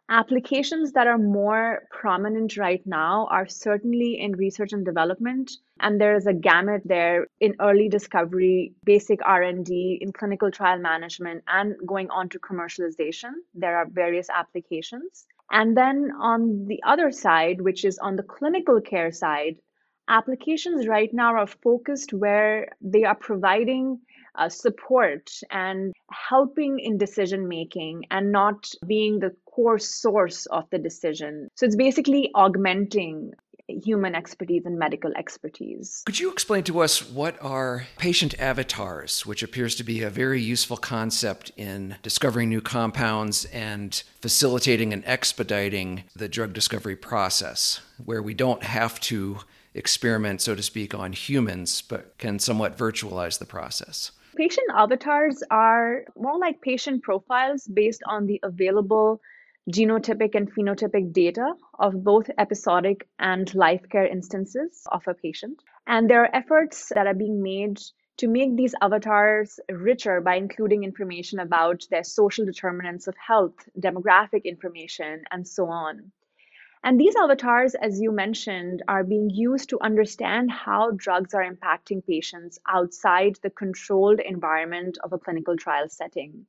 Applications 0.09 0.93
that 0.93 1.05
are 1.05 1.17
more 1.17 1.85
prominent 1.91 2.55
right 2.55 2.81
now 2.85 3.27
are 3.29 3.45
certainly 3.45 4.17
in 4.17 4.31
research 4.37 4.71
and 4.71 4.85
development, 4.85 5.51
and 5.81 5.99
there 5.99 6.15
is 6.15 6.25
a 6.25 6.33
gamut 6.33 6.81
there 6.85 7.27
in 7.41 7.55
early 7.59 7.89
discovery, 7.89 8.73
basic 8.85 9.19
R&D, 9.25 9.97
in 9.99 10.13
clinical 10.13 10.49
trial 10.49 10.79
management, 10.79 11.43
and 11.49 11.75
going 11.85 12.09
on 12.09 12.29
to 12.29 12.39
commercialization. 12.39 13.31
There 13.53 13.77
are 13.77 13.85
various 13.85 14.29
applications. 14.29 15.25
And 15.51 15.75
then 15.75 16.11
on 16.17 16.67
the 16.67 16.81
other 16.85 17.11
side, 17.11 17.59
which 17.59 17.83
is 17.83 17.99
on 17.99 18.15
the 18.15 18.23
clinical 18.23 18.79
care 18.79 19.11
side, 19.11 19.57
applications 20.07 20.87
right 20.87 21.13
now 21.13 21.35
are 21.35 21.47
focused 21.47 22.13
where 22.13 22.69
they 22.79 23.03
are 23.03 23.15
providing 23.15 23.99
uh, 24.35 24.47
support 24.47 25.29
and 25.51 25.93
helping 26.11 26.79
in 26.79 26.97
decision 26.97 27.47
making 27.47 28.05
and 28.11 28.31
not 28.31 28.69
being 28.85 29.19
the 29.19 29.35
core 29.57 29.79
source 29.79 30.45
of 30.45 30.69
the 30.69 30.77
decision. 30.77 31.49
So 31.55 31.65
it's 31.65 31.75
basically 31.75 32.29
augmenting 32.35 33.31
human 33.67 34.13
expertise 34.13 34.65
and 34.65 34.77
medical 34.77 35.11
expertise. 35.17 36.03
Could 36.05 36.19
you 36.19 36.31
explain 36.31 36.63
to 36.65 36.79
us 36.79 37.09
what 37.09 37.41
are 37.41 37.87
patient 37.97 38.39
avatars, 38.39 39.25
which 39.25 39.41
appears 39.41 39.75
to 39.75 39.83
be 39.83 40.03
a 40.03 40.11
very 40.11 40.39
useful 40.39 40.77
concept 40.77 41.51
in 41.57 41.95
discovering 42.03 42.49
new 42.49 42.61
compounds 42.61 43.45
and 43.45 44.03
facilitating 44.21 44.93
and 44.93 45.03
expediting 45.05 46.03
the 46.15 46.29
drug 46.29 46.53
discovery 46.53 46.95
process, 46.95 47.81
where 48.05 48.21
we 48.21 48.35
don't 48.35 48.61
have 48.61 48.99
to 49.01 49.39
experiment, 49.73 50.39
so 50.39 50.53
to 50.53 50.61
speak, 50.61 50.93
on 50.93 51.13
humans, 51.13 51.81
but 51.81 52.15
can 52.19 52.37
somewhat 52.37 52.77
virtualize 52.77 53.39
the 53.39 53.45
process? 53.45 54.11
Patient 54.35 54.67
avatars 54.75 55.41
are 55.49 56.03
more 56.15 56.37
like 56.37 56.61
patient 56.61 57.01
profiles 57.01 57.67
based 57.67 58.03
on 58.05 58.27
the 58.27 58.39
available 58.43 59.19
genotypic 59.69 60.33
and 60.33 60.53
phenotypic 60.53 61.12
data 61.12 61.53
of 61.77 62.03
both 62.03 62.29
episodic 62.38 63.07
and 63.19 63.53
life 63.53 63.88
care 63.89 64.07
instances 64.07 64.83
of 64.91 65.07
a 65.07 65.13
patient. 65.13 65.62
And 65.86 66.09
there 66.09 66.24
are 66.24 66.36
efforts 66.36 66.89
that 66.95 67.07
are 67.07 67.13
being 67.13 67.43
made 67.43 67.79
to 68.17 68.27
make 68.27 68.55
these 68.55 68.74
avatars 68.81 69.59
richer 69.69 70.21
by 70.21 70.36
including 70.36 70.83
information 70.83 71.39
about 71.39 71.83
their 71.91 72.03
social 72.03 72.45
determinants 72.45 73.07
of 73.07 73.15
health, 73.17 73.55
demographic 73.79 74.43
information, 74.45 75.24
and 75.31 75.47
so 75.47 75.67
on. 75.67 76.12
And 76.83 77.00
these 77.00 77.15
avatars, 77.15 77.75
as 77.75 78.00
you 78.00 78.12
mentioned, 78.12 78.83
are 78.88 79.03
being 79.03 79.29
used 79.29 79.69
to 79.69 79.81
understand 79.81 80.50
how 80.50 80.91
drugs 80.91 81.33
are 81.33 81.43
impacting 81.43 82.05
patients 82.05 82.57
outside 82.67 83.38
the 83.43 83.50
controlled 83.50 84.19
environment 84.19 84.97
of 85.03 85.12
a 85.12 85.19
clinical 85.19 85.57
trial 85.57 85.89
setting. 85.89 86.45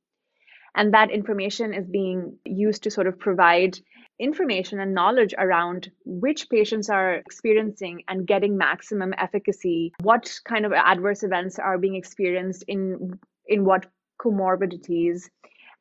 And 0.75 0.93
that 0.93 1.11
information 1.11 1.73
is 1.73 1.87
being 1.87 2.37
used 2.45 2.83
to 2.83 2.91
sort 2.91 3.07
of 3.07 3.19
provide 3.19 3.77
information 4.19 4.79
and 4.79 4.93
knowledge 4.93 5.33
around 5.37 5.89
which 6.05 6.49
patients 6.49 6.89
are 6.89 7.13
experiencing 7.15 8.03
and 8.07 8.27
getting 8.27 8.57
maximum 8.57 9.13
efficacy, 9.17 9.93
what 10.01 10.39
kind 10.45 10.65
of 10.65 10.73
adverse 10.73 11.23
events 11.23 11.57
are 11.57 11.77
being 11.77 11.95
experienced 11.95 12.63
in 12.67 13.17
in 13.47 13.65
what 13.65 13.87
comorbidities 14.21 15.29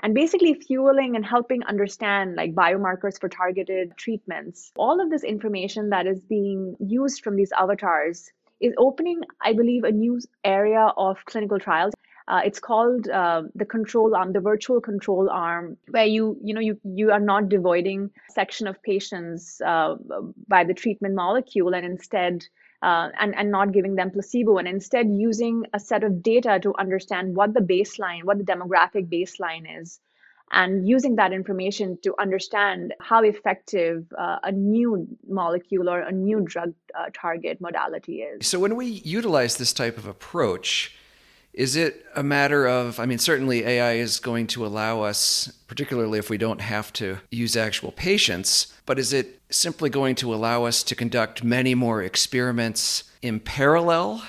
and 0.00 0.14
basically 0.14 0.54
fueling 0.54 1.16
and 1.16 1.26
helping 1.26 1.62
understand 1.64 2.36
like 2.36 2.54
biomarkers 2.54 3.20
for 3.20 3.28
targeted 3.28 3.96
treatments. 3.96 4.70
All 4.76 5.00
of 5.00 5.10
this 5.10 5.24
information 5.24 5.90
that 5.90 6.06
is 6.06 6.20
being 6.20 6.76
used 6.78 7.22
from 7.24 7.36
these 7.36 7.50
avatars 7.52 8.30
is 8.60 8.72
opening, 8.78 9.20
I 9.42 9.52
believe, 9.52 9.84
a 9.84 9.92
new 9.92 10.20
area 10.44 10.92
of 10.96 11.24
clinical 11.24 11.58
trials. 11.58 11.92
Uh, 12.28 12.42
it's 12.44 12.60
called 12.60 13.08
uh, 13.08 13.42
the 13.54 13.64
control 13.64 14.14
arm, 14.14 14.32
the 14.32 14.40
virtual 14.40 14.80
control 14.82 15.30
arm, 15.30 15.78
where 15.90 16.04
you 16.04 16.38
you 16.42 16.52
know 16.52 16.60
you 16.60 16.78
you 16.84 17.10
are 17.10 17.20
not 17.20 17.48
devoiding 17.48 18.10
section 18.28 18.66
of 18.66 18.82
patients 18.82 19.60
uh, 19.64 19.94
by 20.46 20.62
the 20.62 20.74
treatment 20.74 21.14
molecule, 21.14 21.74
and 21.74 21.86
instead 21.86 22.44
uh, 22.82 23.08
and, 23.18 23.34
and 23.34 23.50
not 23.50 23.72
giving 23.72 23.94
them 23.94 24.10
placebo 24.10 24.58
and 24.58 24.68
instead 24.68 25.08
using 25.08 25.64
a 25.72 25.80
set 25.80 26.04
of 26.04 26.22
data 26.22 26.60
to 26.62 26.74
understand 26.78 27.34
what 27.34 27.54
the 27.54 27.60
baseline, 27.60 28.24
what 28.24 28.38
the 28.38 28.44
demographic 28.44 29.08
baseline 29.08 29.80
is, 29.80 29.98
and 30.52 30.86
using 30.86 31.16
that 31.16 31.32
information 31.32 31.98
to 32.02 32.14
understand 32.20 32.94
how 33.00 33.22
effective 33.22 34.04
uh, 34.18 34.38
a 34.42 34.52
new 34.52 35.06
molecule 35.28 35.88
or 35.88 36.00
a 36.00 36.12
new 36.12 36.40
drug 36.40 36.72
uh, 36.98 37.06
target 37.12 37.60
modality 37.60 38.16
is. 38.16 38.46
So, 38.46 38.58
when 38.58 38.76
we 38.76 38.86
utilize 38.86 39.56
this 39.56 39.72
type 39.72 39.98
of 39.98 40.06
approach, 40.06 40.94
is 41.58 41.74
it 41.74 42.06
a 42.14 42.22
matter 42.22 42.68
of, 42.68 43.00
I 43.00 43.04
mean, 43.04 43.18
certainly 43.18 43.64
AI 43.64 43.94
is 43.94 44.20
going 44.20 44.46
to 44.48 44.64
allow 44.64 45.02
us, 45.02 45.52
particularly 45.66 46.20
if 46.20 46.30
we 46.30 46.38
don't 46.38 46.60
have 46.60 46.92
to 46.94 47.18
use 47.32 47.56
actual 47.56 47.90
patients, 47.90 48.72
but 48.86 48.96
is 48.96 49.12
it 49.12 49.40
simply 49.50 49.90
going 49.90 50.14
to 50.14 50.32
allow 50.32 50.66
us 50.66 50.84
to 50.84 50.94
conduct 50.94 51.42
many 51.42 51.74
more 51.74 52.00
experiments 52.00 53.10
in 53.22 53.40
parallel? 53.40 54.22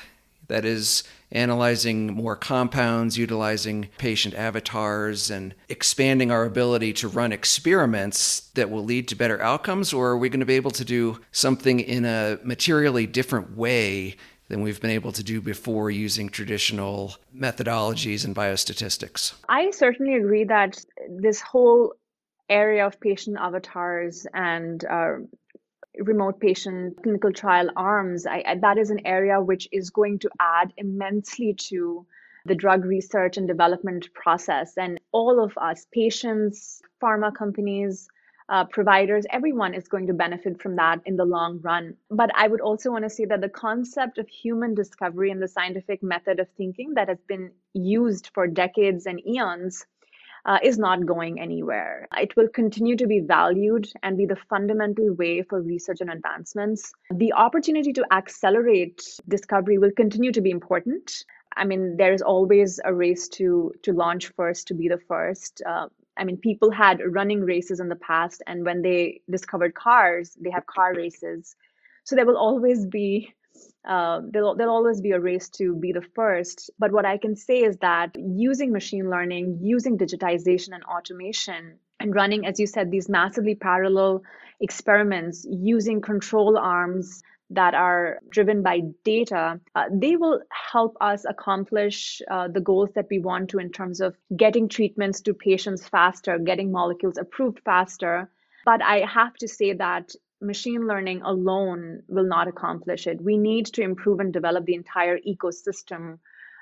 That 0.48 0.66
is, 0.66 1.04
analyzing 1.32 2.12
more 2.12 2.36
compounds, 2.36 3.16
utilizing 3.16 3.90
patient 4.00 4.34
avatars, 4.34 5.30
and 5.30 5.54
expanding 5.70 6.32
our 6.32 6.46
ability 6.46 6.94
to 6.94 7.08
run 7.08 7.32
experiments 7.32 8.50
that 8.56 8.72
will 8.72 8.84
lead 8.84 9.08
to 9.08 9.16
better 9.16 9.40
outcomes? 9.40 9.94
Or 9.94 10.10
are 10.10 10.18
we 10.18 10.30
going 10.30 10.40
to 10.40 10.48
be 10.48 10.56
able 10.56 10.72
to 10.72 10.84
do 10.84 11.20
something 11.32 11.80
in 11.80 12.06
a 12.06 12.40
materially 12.44 13.06
different 13.06 13.56
way 13.56 14.16
than 14.50 14.62
we've 14.62 14.82
been 14.82 14.92
able 14.92 15.12
to 15.14 15.24
do 15.24 15.40
before 15.40 15.90
using 15.90 16.28
traditional 16.28 17.16
methodologies 17.36 18.26
and 18.26 18.36
biostatistics. 18.36 19.34
I 19.48 19.72
certainly 19.72 20.16
agree 20.16 20.44
that 20.46 20.84
this 21.08 21.40
whole 21.40 21.94
area 22.50 22.86
of 22.86 23.00
patient 23.00 23.38
avatars 23.40 24.26
and 24.34 24.84
uh, 24.86 25.14
remote 26.00 26.40
patient 26.40 27.02
clinical 27.04 27.32
trial 27.32 27.70
arms, 27.76 28.26
I, 28.26 28.44
I, 28.46 28.56
that 28.56 28.78
is 28.78 28.90
an 28.90 29.06
area 29.06 29.40
which 29.40 29.68
is 29.72 29.92
going 29.92 30.20
to 30.20 30.30
add 30.40 30.74
immensely 30.78 31.54
to 31.70 32.06
the 32.46 32.56
drug 32.56 32.86
research 32.86 33.38
and 33.38 33.48
development 33.48 34.12
process. 34.14 34.78
And 34.78 35.00
all 35.12 35.44
of 35.44 35.58
us, 35.58 35.86
patients, 35.94 36.82
pharma 37.02 37.34
companies, 37.36 38.08
uh, 38.50 38.66
providers, 38.66 39.26
everyone 39.30 39.74
is 39.74 39.88
going 39.88 40.08
to 40.08 40.14
benefit 40.14 40.62
from 40.62 40.76
that 40.76 41.00
in 41.06 41.16
the 41.16 41.26
long 41.26 41.60
run. 41.62 41.96
But 42.10 42.32
I 42.36 42.48
would 42.48 42.62
also 42.62 42.92
want 42.92 43.04
to 43.04 43.10
say 43.10 43.26
that 43.26 43.42
the 43.42 43.50
concept 43.50 44.18
of 44.18 44.28
human 44.28 44.74
discovery 44.74 45.30
and 45.32 45.42
the 45.42 45.48
scientific 45.48 46.02
method 46.02 46.40
of 46.40 46.48
thinking 46.58 46.96
that 46.96 47.10
has 47.10 47.20
been 47.28 47.52
used 47.74 48.32
for 48.34 48.48
decades 48.48 49.06
and 49.06 49.26
eons 49.26 49.86
uh, 50.46 50.58
is 50.64 50.80
not 50.80 51.06
going 51.06 51.40
anywhere. 51.40 52.08
It 52.18 52.36
will 52.36 52.48
continue 52.48 52.96
to 52.98 53.08
be 53.08 53.20
valued 53.20 53.88
and 54.02 54.18
be 54.18 54.26
the 54.26 54.38
fundamental 54.50 55.14
way 55.14 55.44
for 55.44 55.62
research 55.62 56.02
and 56.02 56.10
advancements. 56.10 56.92
The 57.12 57.34
opportunity 57.34 57.94
to 57.94 58.06
accelerate 58.12 59.04
discovery 59.28 59.78
will 59.78 59.92
continue 59.92 60.32
to 60.32 60.42
be 60.42 60.50
important. 60.50 61.24
I 61.56 61.66
mean, 61.66 61.98
there 61.98 62.14
is 62.14 62.22
always 62.22 62.80
a 62.84 62.94
race 62.94 63.28
to 63.30 63.74
to 63.84 63.92
launch 63.92 64.32
first, 64.36 64.68
to 64.68 64.74
be 64.74 64.88
the 64.88 65.00
first. 65.08 65.62
Uh, 65.66 65.88
I 66.20 66.26
mean, 66.26 66.38
people 66.38 66.70
had 66.70 67.02
running 67.04 67.42
races 67.42 67.80
in 67.80 67.90
the 67.90 67.96
past, 67.96 68.44
and 68.46 68.66
when 68.66 68.82
they 68.82 69.22
discovered 69.30 69.74
cars, 69.74 70.38
they 70.40 70.52
have 70.52 70.66
car 70.66 70.94
races. 70.94 71.56
So 72.04 72.16
there 72.16 72.26
will 72.26 72.38
always 72.38 72.86
be 72.86 73.34
uh, 73.88 74.22
there'll, 74.32 74.56
there'll 74.56 74.76
always 74.76 75.02
be 75.02 75.12
a 75.12 75.20
race 75.20 75.50
to 75.50 75.76
be 75.76 75.92
the 75.92 76.06
first. 76.14 76.70
But 76.78 76.92
what 76.92 77.06
I 77.06 77.18
can 77.18 77.36
say 77.36 77.64
is 77.64 77.78
that 77.78 78.16
using 78.16 78.72
machine 78.72 79.10
learning, 79.10 79.60
using 79.62 79.98
digitization 79.98 80.70
and 80.74 80.84
automation, 80.84 81.80
and 82.00 82.16
running, 82.16 82.46
as 82.46 82.60
you 82.60 82.68
said, 82.68 82.92
these 82.92 83.10
massively 83.10 83.56
parallel 83.56 84.24
experiments 84.62 85.46
using 85.50 86.02
control 86.02 86.58
arms 86.58 87.24
that 87.52 87.74
are 87.74 88.20
driven 88.30 88.62
by 88.62 88.82
data, 89.04 89.60
uh, 89.76 89.86
they 89.92 90.16
will 90.16 90.42
help 90.72 90.96
us 91.02 91.26
accomplish 91.28 92.22
uh, 92.30 92.48
the 92.48 92.62
goals 92.62 92.90
that 92.94 93.08
we 93.10 93.20
want 93.20 93.50
to 93.50 93.60
in 93.60 93.72
terms 93.72 94.02
of 94.02 94.16
getting 94.36 94.70
treatments 94.70 95.22
to 95.22 95.34
patients 95.34 95.88
faster, 95.88 96.38
getting 96.38 96.72
molecules 96.72 97.18
approved 97.18 97.60
faster. 97.66 98.30
But 98.66 98.84
I 98.84 99.06
have 99.06 99.34
to 99.36 99.48
say 99.48 99.74
that 99.74 100.14
machine 100.42 100.88
learning 100.88 101.22
alone 101.24 102.04
will 102.08 102.28
not 102.28 102.48
accomplish 102.48 103.08
it. 103.08 103.22
We 103.22 103.38
need 103.38 103.66
to 103.68 103.82
improve 103.82 104.20
and 104.20 104.32
develop 104.32 104.66
the 104.66 104.76
entire 104.76 105.18
ecosystem 105.20 106.20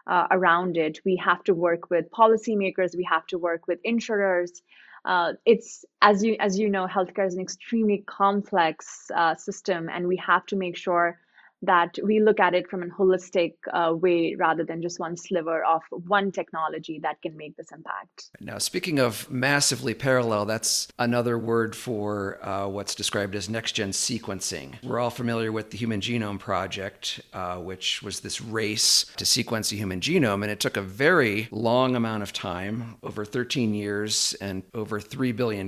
uh, 0.08 0.27
around 0.32 0.77
it. 0.77 1.00
We 1.03 1.17
have 1.17 1.44
to 1.44 1.53
work 1.53 1.89
with 1.89 2.10
policymakers, 2.12 2.96
we 2.96 3.08
have 3.12 3.27
to 3.27 3.38
work 3.38 3.67
with 3.67 3.79
insurers, 3.84 4.62
uh, 5.08 5.34
it's 5.46 5.86
as 6.02 6.24
you 6.24 6.36
as 6.40 6.60
you 6.60 6.70
know, 6.70 6.86
healthcare 6.86 7.26
is 7.26 7.36
an 7.36 7.42
extremely 7.42 8.04
complex 8.06 9.10
uh, 9.16 9.36
system, 9.36 9.90
and 9.90 10.08
we 10.08 10.18
have 10.18 10.46
to 10.48 10.58
make 10.58 10.78
sure 10.78 11.18
that 11.62 11.98
we 12.04 12.20
look 12.20 12.40
at 12.40 12.54
it 12.54 12.70
from 12.70 12.84
a 12.84 12.88
holistic 12.88 13.54
uh, 13.74 13.94
way 13.94 14.36
rather 14.38 14.64
than 14.64 14.82
just 14.82 15.00
one 15.00 15.18
sliver 15.18 15.64
of 15.64 15.82
one 15.90 16.32
technology 16.32 17.00
that 17.02 17.22
can 17.22 17.36
make 17.36 17.56
this 17.58 17.72
impact. 17.72 18.30
Now, 18.40 18.58
speaking 18.58 19.00
of 19.00 19.30
massively 19.32 19.94
parallel, 19.94 20.46
that's 20.46 20.88
another 21.00 21.38
word 21.38 21.76
for 21.76 22.44
uh, 22.46 22.68
what's 22.68 22.96
described 22.96 23.36
as 23.36 23.50
next 23.50 23.74
gen 23.74 23.92
sequencing. 23.92 24.82
We're 24.84 25.00
all 25.00 25.10
familiar 25.10 25.52
with 25.52 25.72
the 25.72 25.78
Human 25.78 26.02
Genome 26.02 26.40
Project, 26.40 27.22
uh, 27.34 27.58
which 27.58 28.04
was 28.04 28.20
this 28.20 28.42
race 28.42 29.06
to 29.18 29.26
sequence 29.26 29.70
the 29.70 29.78
human 29.78 30.00
genome, 30.00 30.44
and 30.44 30.52
it 30.52 30.60
took 30.60 30.78
a 30.78 30.82
very 30.82 31.48
long 31.52 31.96
amount 31.96 32.24
of 32.24 32.34
time 32.34 32.96
over 33.04 33.26
13 33.26 33.74
years 33.74 34.36
and 34.42 34.64
over 34.74 35.00
$3 35.00 35.36
billion. 35.36 35.68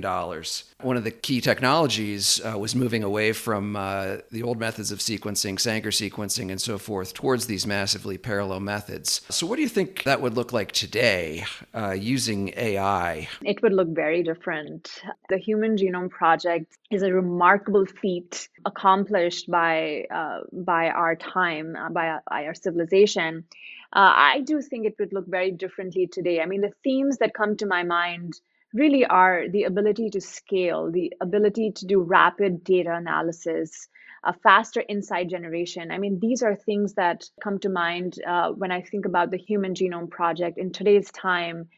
One 0.82 0.96
of 0.96 1.04
the 1.04 1.10
key 1.10 1.40
technologies 1.40 2.40
uh, 2.44 2.58
was 2.58 2.74
moving 2.74 3.02
away 3.02 3.32
from 3.32 3.76
uh, 3.76 4.18
the 4.30 4.42
old 4.42 4.58
methods 4.58 4.90
of 4.92 4.98
sequencing, 4.98 5.60
Sanger 5.60 5.90
sequencing 5.90 6.50
and 6.50 6.60
so 6.60 6.78
forth 6.78 7.14
towards 7.14 7.46
these 7.46 7.66
massively 7.66 8.16
parallel 8.18 8.60
methods. 8.60 9.20
So, 9.28 9.46
what 9.46 9.56
do 9.56 9.62
you 9.62 9.68
think 9.68 10.04
that 10.04 10.20
would 10.20 10.34
look 10.34 10.52
like 10.52 10.72
today 10.72 11.44
uh, 11.74 11.92
using 11.92 12.52
AI? 12.56 13.28
It 13.42 13.62
would 13.62 13.72
look 13.72 13.88
very 13.88 14.22
different. 14.22 15.02
The 15.28 15.38
Human 15.38 15.76
Genome 15.76 16.10
Project 16.10 16.76
is 16.90 17.02
a 17.02 17.12
remarkable 17.12 17.86
feat 17.86 18.48
accomplished 18.64 19.50
by 19.50 20.06
uh, 20.10 20.40
by 20.52 20.88
our 20.88 21.14
time, 21.16 21.76
uh, 21.76 21.90
by, 21.90 22.18
by 22.28 22.46
our 22.46 22.54
civilization. 22.54 23.44
Uh, 23.92 24.12
I 24.14 24.40
do 24.42 24.62
think 24.62 24.86
it 24.86 24.94
would 24.98 25.12
look 25.12 25.26
very 25.26 25.50
differently 25.50 26.06
today. 26.06 26.40
I 26.40 26.46
mean, 26.46 26.60
the 26.60 26.72
themes 26.84 27.18
that 27.18 27.34
come 27.34 27.56
to 27.56 27.66
my 27.66 27.82
mind 27.82 28.40
really 28.72 29.04
are 29.04 29.48
the 29.48 29.64
ability 29.64 30.10
to 30.10 30.20
scale, 30.20 30.90
the 30.90 31.12
ability 31.20 31.72
to 31.76 31.86
do 31.86 32.02
rapid 32.02 32.64
data 32.64 32.94
analysis, 32.94 33.88
a 34.24 34.32
faster 34.32 34.82
insight 34.88 35.28
generation. 35.28 35.90
I 35.90 35.98
mean, 35.98 36.18
these 36.20 36.42
are 36.42 36.54
things 36.54 36.94
that 36.94 37.24
come 37.42 37.58
to 37.60 37.68
mind 37.68 38.18
uh, 38.26 38.50
when 38.50 38.70
I 38.70 38.82
think 38.82 39.06
about 39.06 39.30
the 39.30 39.38
Human 39.38 39.74
Genome 39.74 40.10
Project 40.10 40.58
in 40.58 40.72
today's 40.72 41.10
time. 41.10 41.68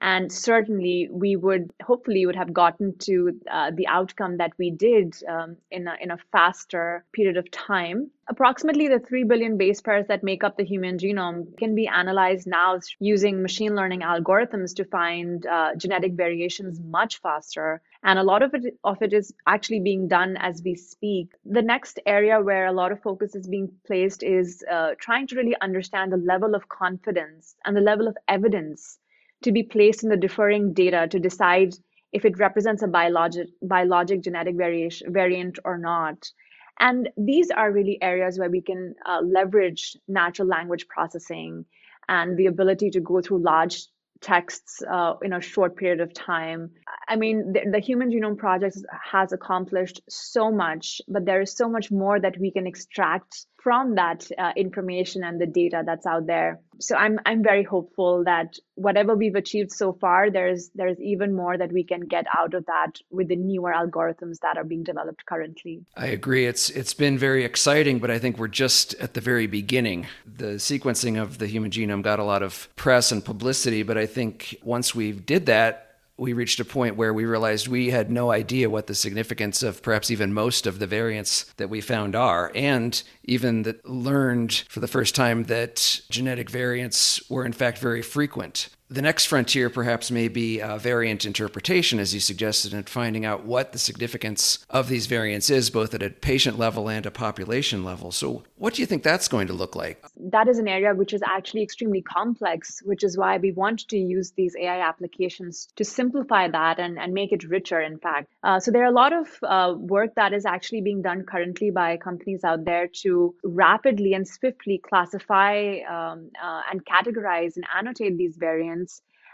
And 0.00 0.32
certainly 0.32 1.08
we 1.10 1.36
would 1.36 1.70
hopefully 1.82 2.24
would 2.24 2.36
have 2.36 2.52
gotten 2.54 2.96
to 2.98 3.38
uh, 3.50 3.70
the 3.74 3.86
outcome 3.86 4.38
that 4.38 4.52
we 4.58 4.70
did 4.70 5.14
um, 5.28 5.56
in, 5.70 5.86
a, 5.86 5.94
in 6.00 6.10
a 6.10 6.18
faster 6.32 7.04
period 7.12 7.36
of 7.36 7.50
time. 7.50 8.10
Approximately 8.28 8.88
the 8.88 9.00
3 9.00 9.24
billion 9.24 9.58
base 9.58 9.80
pairs 9.82 10.06
that 10.06 10.22
make 10.22 10.42
up 10.42 10.56
the 10.56 10.64
human 10.64 10.96
genome 10.96 11.54
can 11.58 11.74
be 11.74 11.86
analyzed 11.86 12.46
now 12.46 12.78
using 12.98 13.42
machine 13.42 13.74
learning 13.74 14.00
algorithms 14.00 14.74
to 14.76 14.84
find 14.84 15.44
uh, 15.46 15.74
genetic 15.76 16.14
variations 16.14 16.80
much 16.80 17.20
faster. 17.20 17.82
And 18.02 18.18
a 18.18 18.22
lot 18.22 18.42
of 18.42 18.54
it 18.54 18.78
of 18.84 19.02
it 19.02 19.12
is 19.12 19.34
actually 19.46 19.80
being 19.80 20.08
done 20.08 20.38
as 20.38 20.62
we 20.64 20.76
speak. 20.76 21.32
The 21.44 21.60
next 21.60 21.98
area 22.06 22.40
where 22.40 22.66
a 22.66 22.72
lot 22.72 22.92
of 22.92 23.02
focus 23.02 23.34
is 23.34 23.46
being 23.46 23.70
placed 23.86 24.22
is 24.22 24.64
uh, 24.70 24.92
trying 24.98 25.26
to 25.26 25.36
really 25.36 25.56
understand 25.60 26.12
the 26.12 26.16
level 26.16 26.54
of 26.54 26.68
confidence 26.70 27.56
and 27.66 27.76
the 27.76 27.82
level 27.82 28.08
of 28.08 28.16
evidence 28.28 28.98
to 29.42 29.52
be 29.52 29.62
placed 29.62 30.02
in 30.02 30.10
the 30.10 30.16
differing 30.16 30.72
data 30.72 31.08
to 31.10 31.18
decide 31.18 31.74
if 32.12 32.24
it 32.24 32.38
represents 32.38 32.82
a 32.82 32.88
biologic, 32.88 33.48
biologic 33.62 34.22
genetic 34.22 34.56
variation, 34.56 35.12
variant 35.12 35.58
or 35.64 35.78
not. 35.78 36.30
And 36.78 37.10
these 37.16 37.50
are 37.50 37.70
really 37.70 37.98
areas 38.02 38.38
where 38.38 38.50
we 38.50 38.62
can 38.62 38.94
uh, 39.06 39.20
leverage 39.22 39.96
natural 40.08 40.48
language 40.48 40.88
processing 40.88 41.66
and 42.08 42.36
the 42.36 42.46
ability 42.46 42.90
to 42.90 43.00
go 43.00 43.20
through 43.20 43.42
large 43.42 43.86
texts 44.20 44.82
uh, 44.90 45.14
in 45.22 45.32
a 45.32 45.40
short 45.40 45.76
period 45.76 46.00
of 46.00 46.12
time. 46.12 46.70
I 47.08 47.16
mean, 47.16 47.52
the, 47.52 47.70
the, 47.70 47.80
Human 47.80 48.10
Genome 48.10 48.36
Project 48.36 48.76
has 49.10 49.32
accomplished 49.32 50.00
so 50.08 50.50
much, 50.50 51.00
but 51.08 51.24
there 51.24 51.40
is 51.40 51.56
so 51.56 51.68
much 51.68 51.90
more 51.90 52.20
that 52.20 52.38
we 52.38 52.50
can 52.50 52.66
extract 52.66 53.46
from 53.62 53.94
that 53.96 54.30
uh, 54.38 54.52
information 54.56 55.22
and 55.22 55.40
the 55.40 55.46
data 55.46 55.82
that's 55.84 56.06
out 56.06 56.26
there. 56.26 56.60
So 56.80 56.96
I'm 56.96 57.18
I'm 57.26 57.42
very 57.42 57.62
hopeful 57.62 58.24
that 58.24 58.58
whatever 58.74 59.14
we've 59.14 59.34
achieved 59.34 59.70
so 59.70 59.92
far, 59.92 60.30
there's 60.30 60.70
there's 60.74 60.98
even 60.98 61.34
more 61.34 61.58
that 61.58 61.72
we 61.72 61.84
can 61.84 62.00
get 62.00 62.24
out 62.36 62.54
of 62.54 62.64
that 62.66 62.92
with 63.10 63.28
the 63.28 63.36
newer 63.36 63.72
algorithms 63.72 64.38
that 64.40 64.56
are 64.56 64.64
being 64.64 64.82
developed 64.82 65.26
currently. 65.26 65.84
I 65.96 66.06
agree. 66.06 66.46
It's 66.46 66.70
it's 66.70 66.94
been 66.94 67.18
very 67.18 67.44
exciting, 67.44 67.98
but 67.98 68.10
I 68.10 68.18
think 68.18 68.38
we're 68.38 68.48
just 68.48 68.94
at 68.94 69.12
the 69.12 69.20
very 69.20 69.46
beginning. 69.46 70.06
The 70.24 70.54
sequencing 70.56 71.20
of 71.20 71.38
the 71.38 71.46
human 71.46 71.70
genome 71.70 72.02
got 72.02 72.18
a 72.18 72.24
lot 72.24 72.42
of 72.42 72.68
press 72.76 73.12
and 73.12 73.22
publicity, 73.22 73.82
but 73.82 73.98
I 73.98 74.06
think 74.06 74.56
once 74.62 74.94
we 74.94 75.12
did 75.12 75.46
that, 75.46 75.89
we 76.20 76.34
reached 76.34 76.60
a 76.60 76.64
point 76.66 76.96
where 76.96 77.14
we 77.14 77.24
realized 77.24 77.66
we 77.66 77.88
had 77.88 78.10
no 78.10 78.30
idea 78.30 78.68
what 78.68 78.86
the 78.86 78.94
significance 78.94 79.62
of 79.62 79.82
perhaps 79.82 80.10
even 80.10 80.34
most 80.34 80.66
of 80.66 80.78
the 80.78 80.86
variants 80.86 81.44
that 81.56 81.70
we 81.70 81.80
found 81.80 82.14
are, 82.14 82.52
and 82.54 83.02
even 83.24 83.62
that 83.62 83.88
learned 83.88 84.52
for 84.68 84.80
the 84.80 84.86
first 84.86 85.14
time 85.14 85.44
that 85.44 86.02
genetic 86.10 86.50
variants 86.50 87.28
were 87.30 87.46
in 87.46 87.54
fact 87.54 87.78
very 87.78 88.02
frequent. 88.02 88.68
The 88.92 89.02
next 89.02 89.26
frontier 89.26 89.70
perhaps 89.70 90.10
may 90.10 90.26
be 90.26 90.60
uh, 90.60 90.76
variant 90.76 91.24
interpretation, 91.24 92.00
as 92.00 92.12
you 92.12 92.18
suggested, 92.18 92.74
and 92.74 92.88
finding 92.88 93.24
out 93.24 93.44
what 93.44 93.70
the 93.70 93.78
significance 93.78 94.66
of 94.68 94.88
these 94.88 95.06
variants 95.06 95.48
is, 95.48 95.70
both 95.70 95.94
at 95.94 96.02
a 96.02 96.10
patient 96.10 96.58
level 96.58 96.90
and 96.90 97.06
a 97.06 97.10
population 97.12 97.84
level. 97.84 98.10
So, 98.10 98.42
what 98.56 98.74
do 98.74 98.82
you 98.82 98.86
think 98.86 99.04
that's 99.04 99.28
going 99.28 99.46
to 99.46 99.52
look 99.52 99.76
like? 99.76 100.04
That 100.16 100.48
is 100.48 100.58
an 100.58 100.66
area 100.66 100.92
which 100.92 101.14
is 101.14 101.22
actually 101.24 101.62
extremely 101.62 102.02
complex, 102.02 102.82
which 102.84 103.04
is 103.04 103.16
why 103.16 103.36
we 103.36 103.52
want 103.52 103.86
to 103.90 103.96
use 103.96 104.32
these 104.32 104.56
AI 104.60 104.80
applications 104.80 105.68
to 105.76 105.84
simplify 105.84 106.48
that 106.48 106.80
and, 106.80 106.98
and 106.98 107.14
make 107.14 107.30
it 107.30 107.44
richer, 107.44 107.80
in 107.80 107.96
fact. 107.96 108.32
Uh, 108.42 108.58
so, 108.58 108.72
there 108.72 108.82
are 108.82 108.90
a 108.90 109.02
lot 109.02 109.12
of 109.12 109.28
uh, 109.44 109.72
work 109.78 110.16
that 110.16 110.32
is 110.32 110.44
actually 110.44 110.80
being 110.80 111.00
done 111.00 111.22
currently 111.22 111.70
by 111.70 111.96
companies 111.96 112.42
out 112.42 112.64
there 112.64 112.88
to 113.02 113.36
rapidly 113.44 114.14
and 114.14 114.26
swiftly 114.26 114.78
classify 114.78 115.78
um, 115.88 116.28
uh, 116.42 116.62
and 116.72 116.84
categorize 116.84 117.54
and 117.54 117.64
annotate 117.78 118.18
these 118.18 118.36
variants 118.36 118.79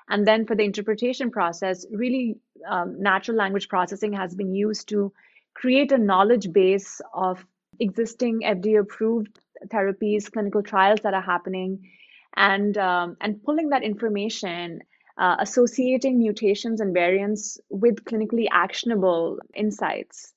and 0.08 0.26
then 0.26 0.46
for 0.46 0.54
the 0.54 0.62
interpretation 0.62 1.30
process, 1.30 1.84
really 1.90 2.36
um, 2.68 3.00
natural 3.00 3.36
language 3.36 3.68
processing 3.68 4.12
has 4.12 4.34
been 4.34 4.54
used 4.54 4.88
to 4.88 5.12
create 5.54 5.90
a 5.92 5.98
knowledge 5.98 6.52
base 6.52 7.00
of 7.12 7.44
existing 7.80 8.42
FDA 8.44 8.80
approved 8.80 9.38
therapies, 9.66 10.30
clinical 10.30 10.62
trials 10.62 11.00
that 11.02 11.14
are 11.14 11.22
happening, 11.22 11.90
and, 12.36 12.76
um, 12.78 13.16
and 13.20 13.42
pulling 13.42 13.70
that 13.70 13.82
information, 13.82 14.80
uh, 15.18 15.36
associating 15.40 16.18
mutations 16.18 16.80
and 16.80 16.92
variants 16.92 17.58
with 17.70 18.04
clinically 18.04 18.46
actionable 18.50 19.38
insights. 19.54 20.34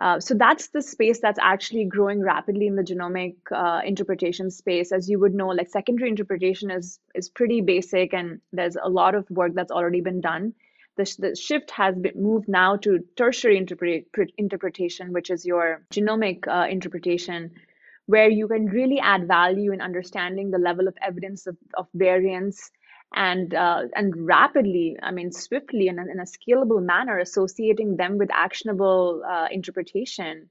Uh, 0.00 0.18
so 0.18 0.34
that's 0.34 0.68
the 0.68 0.80
space 0.80 1.20
that's 1.20 1.38
actually 1.38 1.84
growing 1.84 2.22
rapidly 2.22 2.66
in 2.66 2.74
the 2.74 2.82
genomic 2.82 3.34
uh, 3.54 3.82
interpretation 3.84 4.50
space. 4.50 4.92
As 4.92 5.10
you 5.10 5.20
would 5.20 5.34
know, 5.34 5.48
like 5.48 5.68
secondary 5.68 6.08
interpretation 6.08 6.70
is 6.70 6.98
is 7.14 7.28
pretty 7.28 7.60
basic, 7.60 8.14
and 8.14 8.40
there's 8.50 8.76
a 8.82 8.88
lot 8.88 9.14
of 9.14 9.30
work 9.30 9.52
that's 9.54 9.70
already 9.70 10.00
been 10.00 10.22
done. 10.22 10.54
The, 10.96 11.04
sh- 11.04 11.16
the 11.16 11.36
shift 11.36 11.70
has 11.72 11.94
been 11.96 12.14
moved 12.16 12.48
now 12.48 12.76
to 12.76 13.00
tertiary 13.14 13.60
interpre- 13.60 14.06
interpretation, 14.38 15.12
which 15.12 15.30
is 15.30 15.44
your 15.44 15.82
genomic 15.92 16.48
uh, 16.48 16.66
interpretation, 16.68 17.50
where 18.06 18.30
you 18.30 18.48
can 18.48 18.66
really 18.66 19.00
add 19.00 19.28
value 19.28 19.72
in 19.72 19.82
understanding 19.82 20.50
the 20.50 20.58
level 20.58 20.88
of 20.88 20.96
evidence 21.02 21.46
of, 21.46 21.56
of 21.74 21.86
variants 21.94 22.70
and 23.14 23.54
uh, 23.54 23.82
and 23.94 24.14
rapidly, 24.26 24.96
I 25.02 25.10
mean, 25.10 25.32
swiftly 25.32 25.88
and 25.88 25.98
in 25.98 26.20
a 26.20 26.24
scalable 26.24 26.82
manner, 26.82 27.18
associating 27.18 27.96
them 27.96 28.18
with 28.18 28.30
actionable 28.32 29.22
uh, 29.28 29.48
interpretation. 29.50 30.48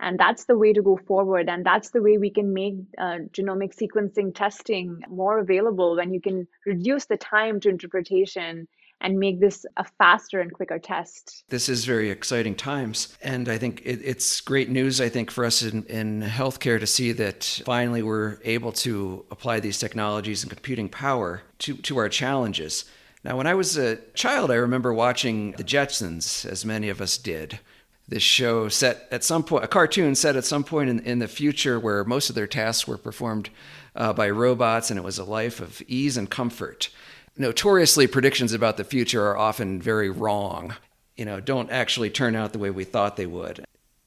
And 0.00 0.18
that's 0.18 0.44
the 0.44 0.58
way 0.58 0.72
to 0.72 0.82
go 0.82 0.96
forward. 0.96 1.48
And 1.48 1.64
that's 1.64 1.90
the 1.90 2.02
way 2.02 2.18
we 2.18 2.30
can 2.30 2.52
make 2.52 2.74
uh, 2.98 3.18
genomic 3.32 3.74
sequencing 3.74 4.34
testing 4.34 5.00
more 5.08 5.38
available 5.38 5.96
when 5.96 6.12
you 6.12 6.20
can 6.20 6.48
reduce 6.66 7.06
the 7.06 7.16
time 7.16 7.60
to 7.60 7.68
interpretation 7.68 8.68
and 9.04 9.18
make 9.18 9.38
this 9.38 9.66
a 9.76 9.84
faster 9.84 10.40
and 10.40 10.52
quicker 10.52 10.78
test. 10.78 11.44
This 11.50 11.68
is 11.68 11.84
very 11.84 12.10
exciting 12.10 12.54
times. 12.54 13.16
And 13.22 13.50
I 13.50 13.58
think 13.58 13.82
it, 13.84 14.00
it's 14.02 14.40
great 14.40 14.70
news, 14.70 14.98
I 14.98 15.10
think, 15.10 15.30
for 15.30 15.44
us 15.44 15.62
in, 15.62 15.84
in 15.84 16.22
healthcare 16.22 16.80
to 16.80 16.86
see 16.86 17.12
that 17.12 17.60
finally 17.66 18.02
we're 18.02 18.38
able 18.44 18.72
to 18.72 19.26
apply 19.30 19.60
these 19.60 19.78
technologies 19.78 20.42
and 20.42 20.50
computing 20.50 20.88
power 20.88 21.42
to, 21.58 21.74
to 21.74 21.98
our 21.98 22.08
challenges. 22.08 22.86
Now, 23.22 23.36
when 23.36 23.46
I 23.46 23.54
was 23.54 23.76
a 23.76 23.96
child, 24.14 24.50
I 24.50 24.54
remember 24.54 24.92
watching 24.94 25.52
The 25.52 25.64
Jetsons, 25.64 26.46
as 26.46 26.64
many 26.64 26.88
of 26.88 27.02
us 27.02 27.18
did. 27.18 27.60
This 28.08 28.22
show 28.22 28.68
set 28.68 29.06
at 29.10 29.22
some 29.22 29.42
point, 29.42 29.64
a 29.64 29.68
cartoon 29.68 30.14
set 30.14 30.36
at 30.36 30.44
some 30.44 30.64
point 30.64 30.88
in, 30.88 31.00
in 31.00 31.18
the 31.18 31.28
future 31.28 31.78
where 31.78 32.04
most 32.04 32.30
of 32.30 32.34
their 32.34 32.46
tasks 32.46 32.88
were 32.88 32.98
performed 32.98 33.50
uh, 33.96 34.14
by 34.14 34.30
robots, 34.30 34.90
and 34.90 34.98
it 34.98 35.02
was 35.02 35.18
a 35.18 35.24
life 35.24 35.60
of 35.60 35.82
ease 35.88 36.16
and 36.16 36.30
comfort 36.30 36.88
notoriously 37.36 38.06
predictions 38.06 38.52
about 38.52 38.76
the 38.76 38.84
future 38.84 39.26
are 39.26 39.36
often 39.36 39.80
very 39.80 40.10
wrong. 40.10 40.74
You 41.16 41.24
know 41.24 41.40
don't 41.40 41.70
actually 41.70 42.10
turn 42.10 42.34
out 42.34 42.52
the 42.52 42.58
way 42.58 42.70
we 42.70 42.84
thought 42.84 43.16
they 43.16 43.26
would. 43.26 43.64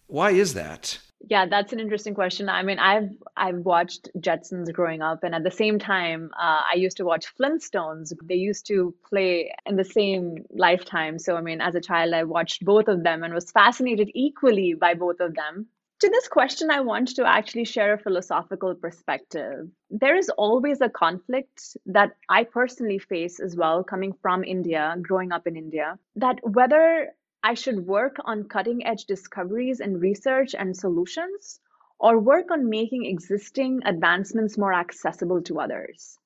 Why 0.07 0.31
is 0.31 0.53
that? 0.53 0.99
Yeah 1.29 1.45
that's 1.45 1.73
an 1.73 1.79
interesting 1.79 2.13
question. 2.13 2.49
I 2.49 2.63
mean 2.63 2.79
i've 2.79 3.09
i've 3.35 3.59
watched 3.59 4.09
jetsons 4.19 4.71
growing 4.71 5.01
up 5.01 5.23
and 5.23 5.33
at 5.33 5.43
the 5.43 5.51
same 5.51 5.79
time 5.79 6.31
uh, 6.39 6.61
i 6.71 6.75
used 6.75 6.97
to 6.97 7.05
watch 7.05 7.33
flintstones. 7.39 8.13
They 8.23 8.35
used 8.35 8.65
to 8.67 8.93
play 9.09 9.53
in 9.65 9.75
the 9.77 9.85
same 9.85 10.45
lifetime. 10.49 11.17
So 11.19 11.35
i 11.37 11.41
mean 11.41 11.61
as 11.61 11.75
a 11.75 11.81
child 11.81 12.13
i 12.13 12.23
watched 12.23 12.65
both 12.65 12.87
of 12.87 13.03
them 13.03 13.23
and 13.23 13.33
was 13.33 13.51
fascinated 13.51 14.09
equally 14.13 14.73
by 14.73 14.93
both 14.93 15.19
of 15.19 15.33
them 15.35 15.67
to 15.99 16.09
this 16.09 16.27
question, 16.27 16.69
I 16.69 16.81
want 16.81 17.15
to 17.15 17.25
actually 17.25 17.65
share 17.65 17.93
a 17.93 17.97
philosophical 17.97 18.75
perspective. 18.75 19.69
There 19.89 20.15
is 20.15 20.29
always 20.29 20.81
a 20.81 20.89
conflict 20.89 21.75
that 21.87 22.11
I 22.29 22.43
personally 22.43 22.99
face 22.99 23.39
as 23.39 23.55
well, 23.55 23.83
coming 23.83 24.13
from 24.21 24.43
India, 24.43 24.95
growing 25.01 25.31
up 25.31 25.47
in 25.47 25.55
India, 25.55 25.97
that 26.15 26.39
whether 26.43 27.13
I 27.43 27.55
should 27.55 27.87
work 27.87 28.17
on 28.25 28.43
cutting 28.43 28.85
edge 28.85 29.05
discoveries 29.05 29.79
and 29.79 30.01
research 30.01 30.53
and 30.53 30.75
solutions, 30.75 31.59
or 31.99 32.19
work 32.19 32.51
on 32.51 32.69
making 32.69 33.05
existing 33.05 33.81
advancements 33.85 34.57
more 34.57 34.73
accessible 34.73 35.41
to 35.43 35.59
others. 35.59 36.19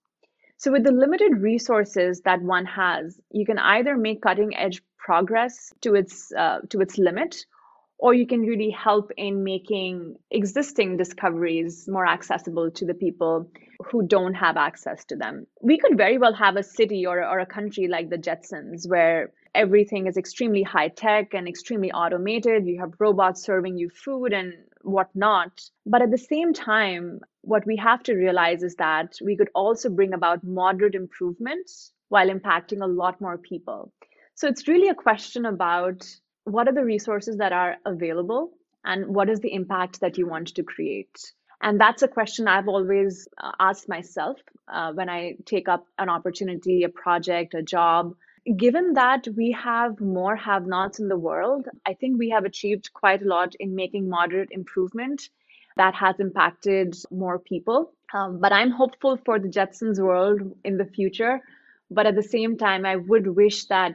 So, 0.57 0.71
with 0.71 0.83
the 0.83 0.91
limited 0.91 1.37
resources 1.37 2.21
that 2.21 2.41
one 2.41 2.65
has, 2.65 3.19
you 3.31 3.45
can 3.45 3.57
either 3.57 3.95
make 3.95 4.21
cutting 4.21 4.55
edge 4.55 4.83
progress 4.97 5.73
to 5.81 5.95
its 5.95 6.31
uh, 6.33 6.59
to 6.69 6.81
its 6.81 6.97
limit 6.97 7.45
or 8.01 8.15
you 8.15 8.25
can 8.25 8.41
really 8.41 8.71
help 8.71 9.11
in 9.15 9.43
making 9.43 10.15
existing 10.31 10.97
discoveries 10.97 11.87
more 11.87 12.07
accessible 12.07 12.71
to 12.71 12.83
the 12.83 12.95
people 12.95 13.47
who 13.85 14.01
don't 14.07 14.33
have 14.33 14.57
access 14.57 15.05
to 15.05 15.15
them. 15.15 15.45
We 15.61 15.77
could 15.77 15.97
very 15.97 16.17
well 16.17 16.33
have 16.33 16.55
a 16.55 16.63
city 16.63 17.05
or, 17.05 17.23
or 17.23 17.39
a 17.39 17.45
country 17.45 17.87
like 17.87 18.09
the 18.09 18.17
Jetsons 18.17 18.89
where 18.89 19.31
everything 19.53 20.07
is 20.07 20.17
extremely 20.17 20.63
high 20.63 20.87
tech 20.87 21.35
and 21.35 21.47
extremely 21.47 21.91
automated. 21.91 22.65
You 22.65 22.79
have 22.79 22.99
robots 22.99 23.43
serving 23.43 23.77
you 23.77 23.89
food 23.89 24.33
and 24.33 24.53
whatnot. 24.81 25.61
But 25.85 26.01
at 26.01 26.09
the 26.09 26.17
same 26.17 26.53
time, 26.53 27.19
what 27.41 27.67
we 27.67 27.75
have 27.75 28.01
to 28.03 28.15
realize 28.15 28.63
is 28.63 28.75
that 28.77 29.13
we 29.23 29.37
could 29.37 29.49
also 29.53 29.89
bring 29.89 30.13
about 30.13 30.43
moderate 30.43 30.95
improvements 30.95 31.93
while 32.09 32.29
impacting 32.29 32.81
a 32.81 32.87
lot 32.87 33.21
more 33.21 33.37
people. 33.37 33.93
So 34.33 34.47
it's 34.47 34.67
really 34.67 34.89
a 34.89 34.95
question 34.95 35.45
about 35.45 36.03
what 36.45 36.67
are 36.67 36.73
the 36.73 36.85
resources 36.85 37.37
that 37.37 37.53
are 37.53 37.77
available 37.85 38.51
and 38.83 39.07
what 39.07 39.29
is 39.29 39.39
the 39.41 39.53
impact 39.53 40.01
that 40.01 40.17
you 40.17 40.27
want 40.27 40.47
to 40.55 40.63
create 40.63 41.33
and 41.61 41.79
that's 41.79 42.01
a 42.01 42.07
question 42.07 42.47
i've 42.47 42.67
always 42.67 43.27
uh, 43.37 43.51
asked 43.59 43.89
myself 43.89 44.37
uh, 44.67 44.91
when 44.93 45.09
i 45.09 45.33
take 45.45 45.69
up 45.69 45.85
an 45.99 46.09
opportunity 46.09 46.83
a 46.83 46.89
project 46.89 47.53
a 47.53 47.61
job 47.61 48.13
Given 48.57 48.93
that 48.93 49.27
we 49.37 49.51
have 49.51 49.99
more 50.01 50.35
have 50.35 50.65
nots 50.65 50.99
in 50.99 51.07
the 51.07 51.17
world, 51.17 51.67
I 51.85 51.93
think 51.93 52.17
we 52.17 52.29
have 52.31 52.43
achieved 52.43 52.91
quite 52.91 53.21
a 53.21 53.27
lot 53.27 53.53
in 53.59 53.75
making 53.75 54.09
moderate 54.09 54.49
improvement 54.51 55.29
that 55.77 55.93
has 55.93 56.19
impacted 56.19 56.95
more 57.11 57.37
people. 57.37 57.93
Um, 58.13 58.39
but 58.39 58.51
I'm 58.51 58.71
hopeful 58.71 59.17
for 59.17 59.37
the 59.37 59.47
Jetsons 59.47 59.99
world 59.99 60.41
in 60.63 60.77
the 60.77 60.85
future. 60.85 61.39
But 61.91 62.07
at 62.07 62.15
the 62.15 62.23
same 62.23 62.57
time, 62.57 62.83
I 62.83 62.95
would 62.95 63.27
wish 63.27 63.65
that 63.65 63.93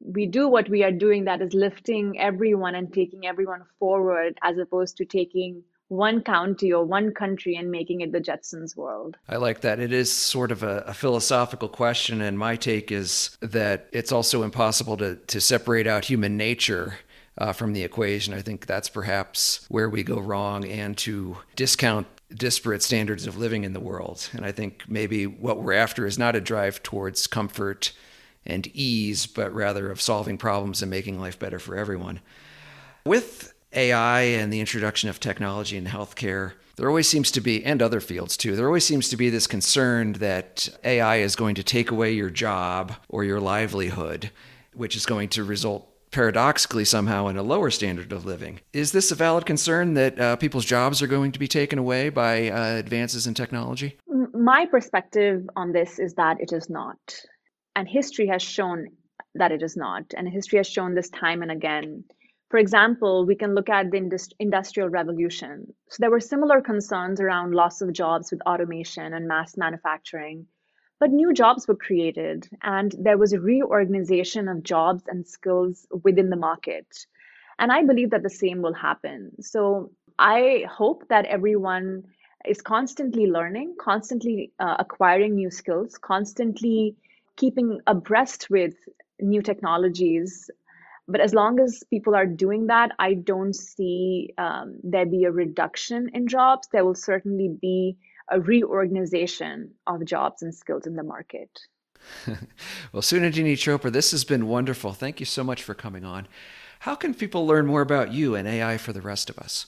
we 0.00 0.26
do 0.26 0.48
what 0.48 0.68
we 0.68 0.82
are 0.82 0.92
doing 0.92 1.24
that 1.24 1.40
is 1.40 1.54
lifting 1.54 2.18
everyone 2.18 2.74
and 2.74 2.92
taking 2.92 3.26
everyone 3.26 3.62
forward 3.78 4.38
as 4.42 4.58
opposed 4.58 4.96
to 4.98 5.04
taking 5.04 5.62
one 5.88 6.20
county 6.20 6.72
or 6.72 6.84
one 6.84 7.14
country 7.14 7.54
and 7.54 7.70
making 7.70 8.00
it 8.00 8.12
the 8.12 8.20
Jetsons 8.20 8.76
world. 8.76 9.16
I 9.28 9.36
like 9.36 9.60
that. 9.60 9.78
It 9.78 9.92
is 9.92 10.10
sort 10.12 10.50
of 10.50 10.62
a, 10.62 10.78
a, 10.86 10.94
philosophical 10.94 11.68
question, 11.68 12.20
and 12.20 12.36
my 12.36 12.56
take 12.56 12.90
is 12.90 13.38
that 13.40 13.88
it's 13.92 14.10
also 14.10 14.42
impossible 14.42 14.96
to, 14.96 15.14
to 15.14 15.40
separate 15.40 15.86
out 15.86 16.04
human 16.04 16.36
nature. 16.36 16.98
Uh, 17.38 17.52
from 17.52 17.74
the 17.74 17.82
equation. 17.82 18.32
I 18.32 18.40
think 18.40 18.64
that's 18.64 18.88
perhaps 18.88 19.66
where 19.68 19.90
we 19.90 20.02
go 20.02 20.18
wrong, 20.18 20.64
and 20.64 20.96
to 20.96 21.36
discount 21.54 22.06
disparate 22.34 22.82
standards 22.82 23.26
of 23.26 23.36
living 23.36 23.64
in 23.64 23.74
the 23.74 23.78
world. 23.80 24.30
And 24.32 24.46
I 24.46 24.52
think 24.52 24.84
maybe 24.88 25.26
what 25.26 25.62
we're 25.62 25.74
after 25.74 26.06
is 26.06 26.18
not 26.18 26.34
a 26.34 26.40
drive 26.40 26.82
towards 26.82 27.26
comfort 27.26 27.92
and 28.46 28.66
ease, 28.68 29.26
but 29.26 29.52
rather 29.54 29.90
of 29.90 30.00
solving 30.00 30.38
problems 30.38 30.82
and 30.82 30.90
making 30.90 31.20
life 31.20 31.38
better 31.38 31.58
for 31.58 31.76
everyone. 31.76 32.20
With 33.04 33.54
AI 33.72 34.20
and 34.20 34.52
the 34.52 34.60
introduction 34.60 35.08
of 35.08 35.20
technology 35.20 35.76
in 35.76 35.86
healthcare, 35.86 36.52
there 36.76 36.88
always 36.88 37.08
seems 37.08 37.30
to 37.32 37.40
be, 37.40 37.64
and 37.64 37.80
other 37.80 38.00
fields 38.00 38.36
too, 38.36 38.56
there 38.56 38.66
always 38.66 38.84
seems 38.84 39.08
to 39.08 39.16
be 39.16 39.30
this 39.30 39.46
concern 39.46 40.14
that 40.14 40.68
AI 40.84 41.16
is 41.16 41.36
going 41.36 41.54
to 41.54 41.62
take 41.62 41.90
away 41.90 42.12
your 42.12 42.30
job 42.30 42.94
or 43.08 43.24
your 43.24 43.40
livelihood, 43.40 44.30
which 44.74 44.96
is 44.96 45.06
going 45.06 45.28
to 45.30 45.44
result 45.44 45.88
paradoxically 46.10 46.84
somehow 46.84 47.26
in 47.28 47.36
a 47.36 47.42
lower 47.42 47.70
standard 47.70 48.12
of 48.12 48.24
living. 48.24 48.60
Is 48.72 48.92
this 48.92 49.10
a 49.10 49.14
valid 49.14 49.44
concern 49.46 49.94
that 49.94 50.18
uh, 50.18 50.36
people's 50.36 50.64
jobs 50.64 51.02
are 51.02 51.06
going 51.06 51.32
to 51.32 51.38
be 51.38 51.48
taken 51.48 51.78
away 51.78 52.08
by 52.08 52.48
uh, 52.48 52.76
advances 52.76 53.26
in 53.26 53.34
technology? 53.34 53.98
My 54.32 54.66
perspective 54.66 55.48
on 55.56 55.72
this 55.72 55.98
is 55.98 56.14
that 56.14 56.40
it 56.40 56.52
is 56.52 56.70
not. 56.70 56.98
And 57.76 57.88
history 57.88 58.26
has 58.26 58.42
shown 58.42 58.88
that 59.36 59.52
it 59.52 59.62
is 59.62 59.76
not. 59.76 60.14
And 60.16 60.28
history 60.28 60.56
has 60.58 60.66
shown 60.66 60.94
this 60.94 61.10
time 61.10 61.42
and 61.42 61.52
again. 61.52 62.04
For 62.48 62.58
example, 62.58 63.26
we 63.26 63.36
can 63.36 63.54
look 63.54 63.68
at 63.68 63.90
the 63.90 64.00
indust- 64.00 64.34
Industrial 64.40 64.88
Revolution. 64.88 65.72
So 65.90 65.98
there 66.00 66.10
were 66.10 66.20
similar 66.20 66.60
concerns 66.60 67.20
around 67.20 67.54
loss 67.54 67.82
of 67.82 67.92
jobs 67.92 68.32
with 68.32 68.40
automation 68.42 69.12
and 69.14 69.28
mass 69.28 69.56
manufacturing. 69.56 70.46
But 70.98 71.10
new 71.10 71.34
jobs 71.34 71.68
were 71.68 71.76
created, 71.76 72.48
and 72.62 72.94
there 72.98 73.18
was 73.18 73.34
a 73.34 73.40
reorganization 73.40 74.48
of 74.48 74.62
jobs 74.62 75.04
and 75.08 75.26
skills 75.26 75.86
within 76.02 76.30
the 76.30 76.36
market. 76.36 76.86
And 77.58 77.70
I 77.70 77.84
believe 77.84 78.10
that 78.10 78.22
the 78.22 78.30
same 78.30 78.62
will 78.62 78.74
happen. 78.74 79.32
So 79.42 79.90
I 80.18 80.64
hope 80.70 81.08
that 81.08 81.26
everyone 81.26 82.04
is 82.46 82.62
constantly 82.62 83.26
learning, 83.26 83.76
constantly 83.78 84.52
uh, 84.58 84.76
acquiring 84.78 85.34
new 85.34 85.50
skills, 85.50 85.98
constantly 85.98 86.96
keeping 87.36 87.80
abreast 87.86 88.48
with 88.50 88.74
new 89.20 89.42
technologies. 89.42 90.50
But 91.08 91.20
as 91.20 91.34
long 91.34 91.60
as 91.60 91.84
people 91.88 92.16
are 92.16 92.26
doing 92.26 92.66
that, 92.66 92.90
I 92.98 93.14
don't 93.14 93.54
see 93.54 94.34
um, 94.38 94.78
there 94.82 95.06
be 95.06 95.24
a 95.24 95.30
reduction 95.30 96.10
in 96.14 96.26
jobs. 96.26 96.68
There 96.72 96.84
will 96.84 96.96
certainly 96.96 97.48
be 97.48 97.96
a 98.28 98.40
reorganization 98.40 99.70
of 99.86 100.04
jobs 100.04 100.42
and 100.42 100.52
skills 100.54 100.86
in 100.86 100.96
the 100.96 101.04
market. 101.04 101.50
well, 102.26 103.02
Sunandini 103.02 103.54
Chopra, 103.54 103.92
this 103.92 104.10
has 104.10 104.24
been 104.24 104.48
wonderful. 104.48 104.92
Thank 104.92 105.20
you 105.20 105.26
so 105.26 105.44
much 105.44 105.62
for 105.62 105.74
coming 105.74 106.04
on. 106.04 106.26
How 106.80 106.94
can 106.94 107.14
people 107.14 107.46
learn 107.46 107.66
more 107.66 107.82
about 107.82 108.12
you 108.12 108.34
and 108.34 108.46
AI 108.46 108.76
for 108.76 108.92
the 108.92 109.00
rest 109.00 109.30
of 109.30 109.38
us? 109.38 109.66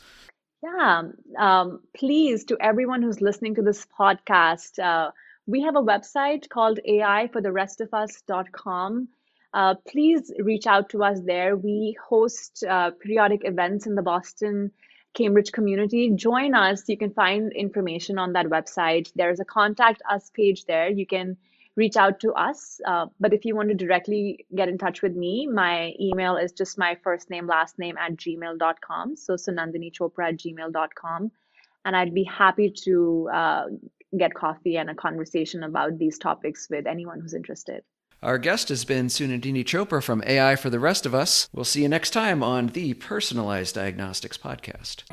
Yeah, 0.62 1.02
um, 1.38 1.80
please, 1.96 2.44
to 2.46 2.56
everyone 2.60 3.02
who's 3.02 3.20
listening 3.20 3.54
to 3.56 3.62
this 3.62 3.86
podcast, 3.98 4.78
uh, 4.82 5.12
we 5.48 5.62
have 5.62 5.74
a 5.76 5.82
website 5.82 6.48
called 6.50 6.78
aifortherestofus.com. 6.86 9.08
Uh, 9.54 9.74
please 9.88 10.30
reach 10.40 10.66
out 10.66 10.90
to 10.90 11.02
us 11.02 11.20
there. 11.24 11.56
We 11.56 11.96
host 12.06 12.62
uh, 12.68 12.90
periodic 12.90 13.40
events 13.44 13.86
in 13.86 13.94
the 13.94 14.02
Boston 14.02 14.70
Cambridge 15.14 15.52
community. 15.52 16.10
Join 16.14 16.54
us. 16.54 16.86
You 16.86 16.98
can 16.98 17.14
find 17.14 17.50
information 17.54 18.18
on 18.18 18.34
that 18.34 18.44
website. 18.46 19.10
There's 19.16 19.40
a 19.40 19.44
contact 19.44 20.02
us 20.08 20.30
page 20.34 20.66
there. 20.66 20.90
You 20.90 21.06
can 21.06 21.38
reach 21.76 21.96
out 21.96 22.20
to 22.20 22.32
us. 22.32 22.78
Uh, 22.86 23.06
but 23.18 23.32
if 23.32 23.46
you 23.46 23.56
want 23.56 23.70
to 23.70 23.74
directly 23.74 24.44
get 24.54 24.68
in 24.68 24.76
touch 24.76 25.00
with 25.00 25.16
me, 25.16 25.46
my 25.46 25.94
email 25.98 26.36
is 26.36 26.52
just 26.52 26.76
my 26.76 26.94
first 27.02 27.30
name, 27.30 27.46
last 27.46 27.78
name 27.78 27.96
at 27.96 28.16
gmail.com. 28.16 29.16
So 29.16 29.32
Sunandini 29.32 29.90
Chopra 29.90 30.28
at 30.28 30.36
gmail.com. 30.36 31.30
And 31.86 31.96
I'd 31.96 32.12
be 32.12 32.24
happy 32.24 32.68
to 32.84 33.30
uh, 33.32 33.68
get 34.16 34.34
coffee 34.34 34.76
and 34.76 34.90
a 34.90 34.94
conversation 34.94 35.62
about 35.62 35.98
these 35.98 36.18
topics 36.18 36.68
with 36.70 36.86
anyone 36.86 37.20
who's 37.20 37.34
interested. 37.34 37.82
Our 38.22 38.38
guest 38.38 38.68
has 38.70 38.84
been 38.84 39.06
Sunandini 39.06 39.64
Chopra 39.64 40.02
from 40.02 40.24
AI 40.26 40.56
for 40.56 40.70
the 40.70 40.80
Rest 40.80 41.06
of 41.06 41.14
Us. 41.14 41.48
We'll 41.52 41.64
see 41.64 41.82
you 41.82 41.88
next 41.88 42.10
time 42.10 42.42
on 42.42 42.68
the 42.68 42.94
Personalized 42.94 43.76
Diagnostics 43.76 44.36
Podcast. 44.36 45.04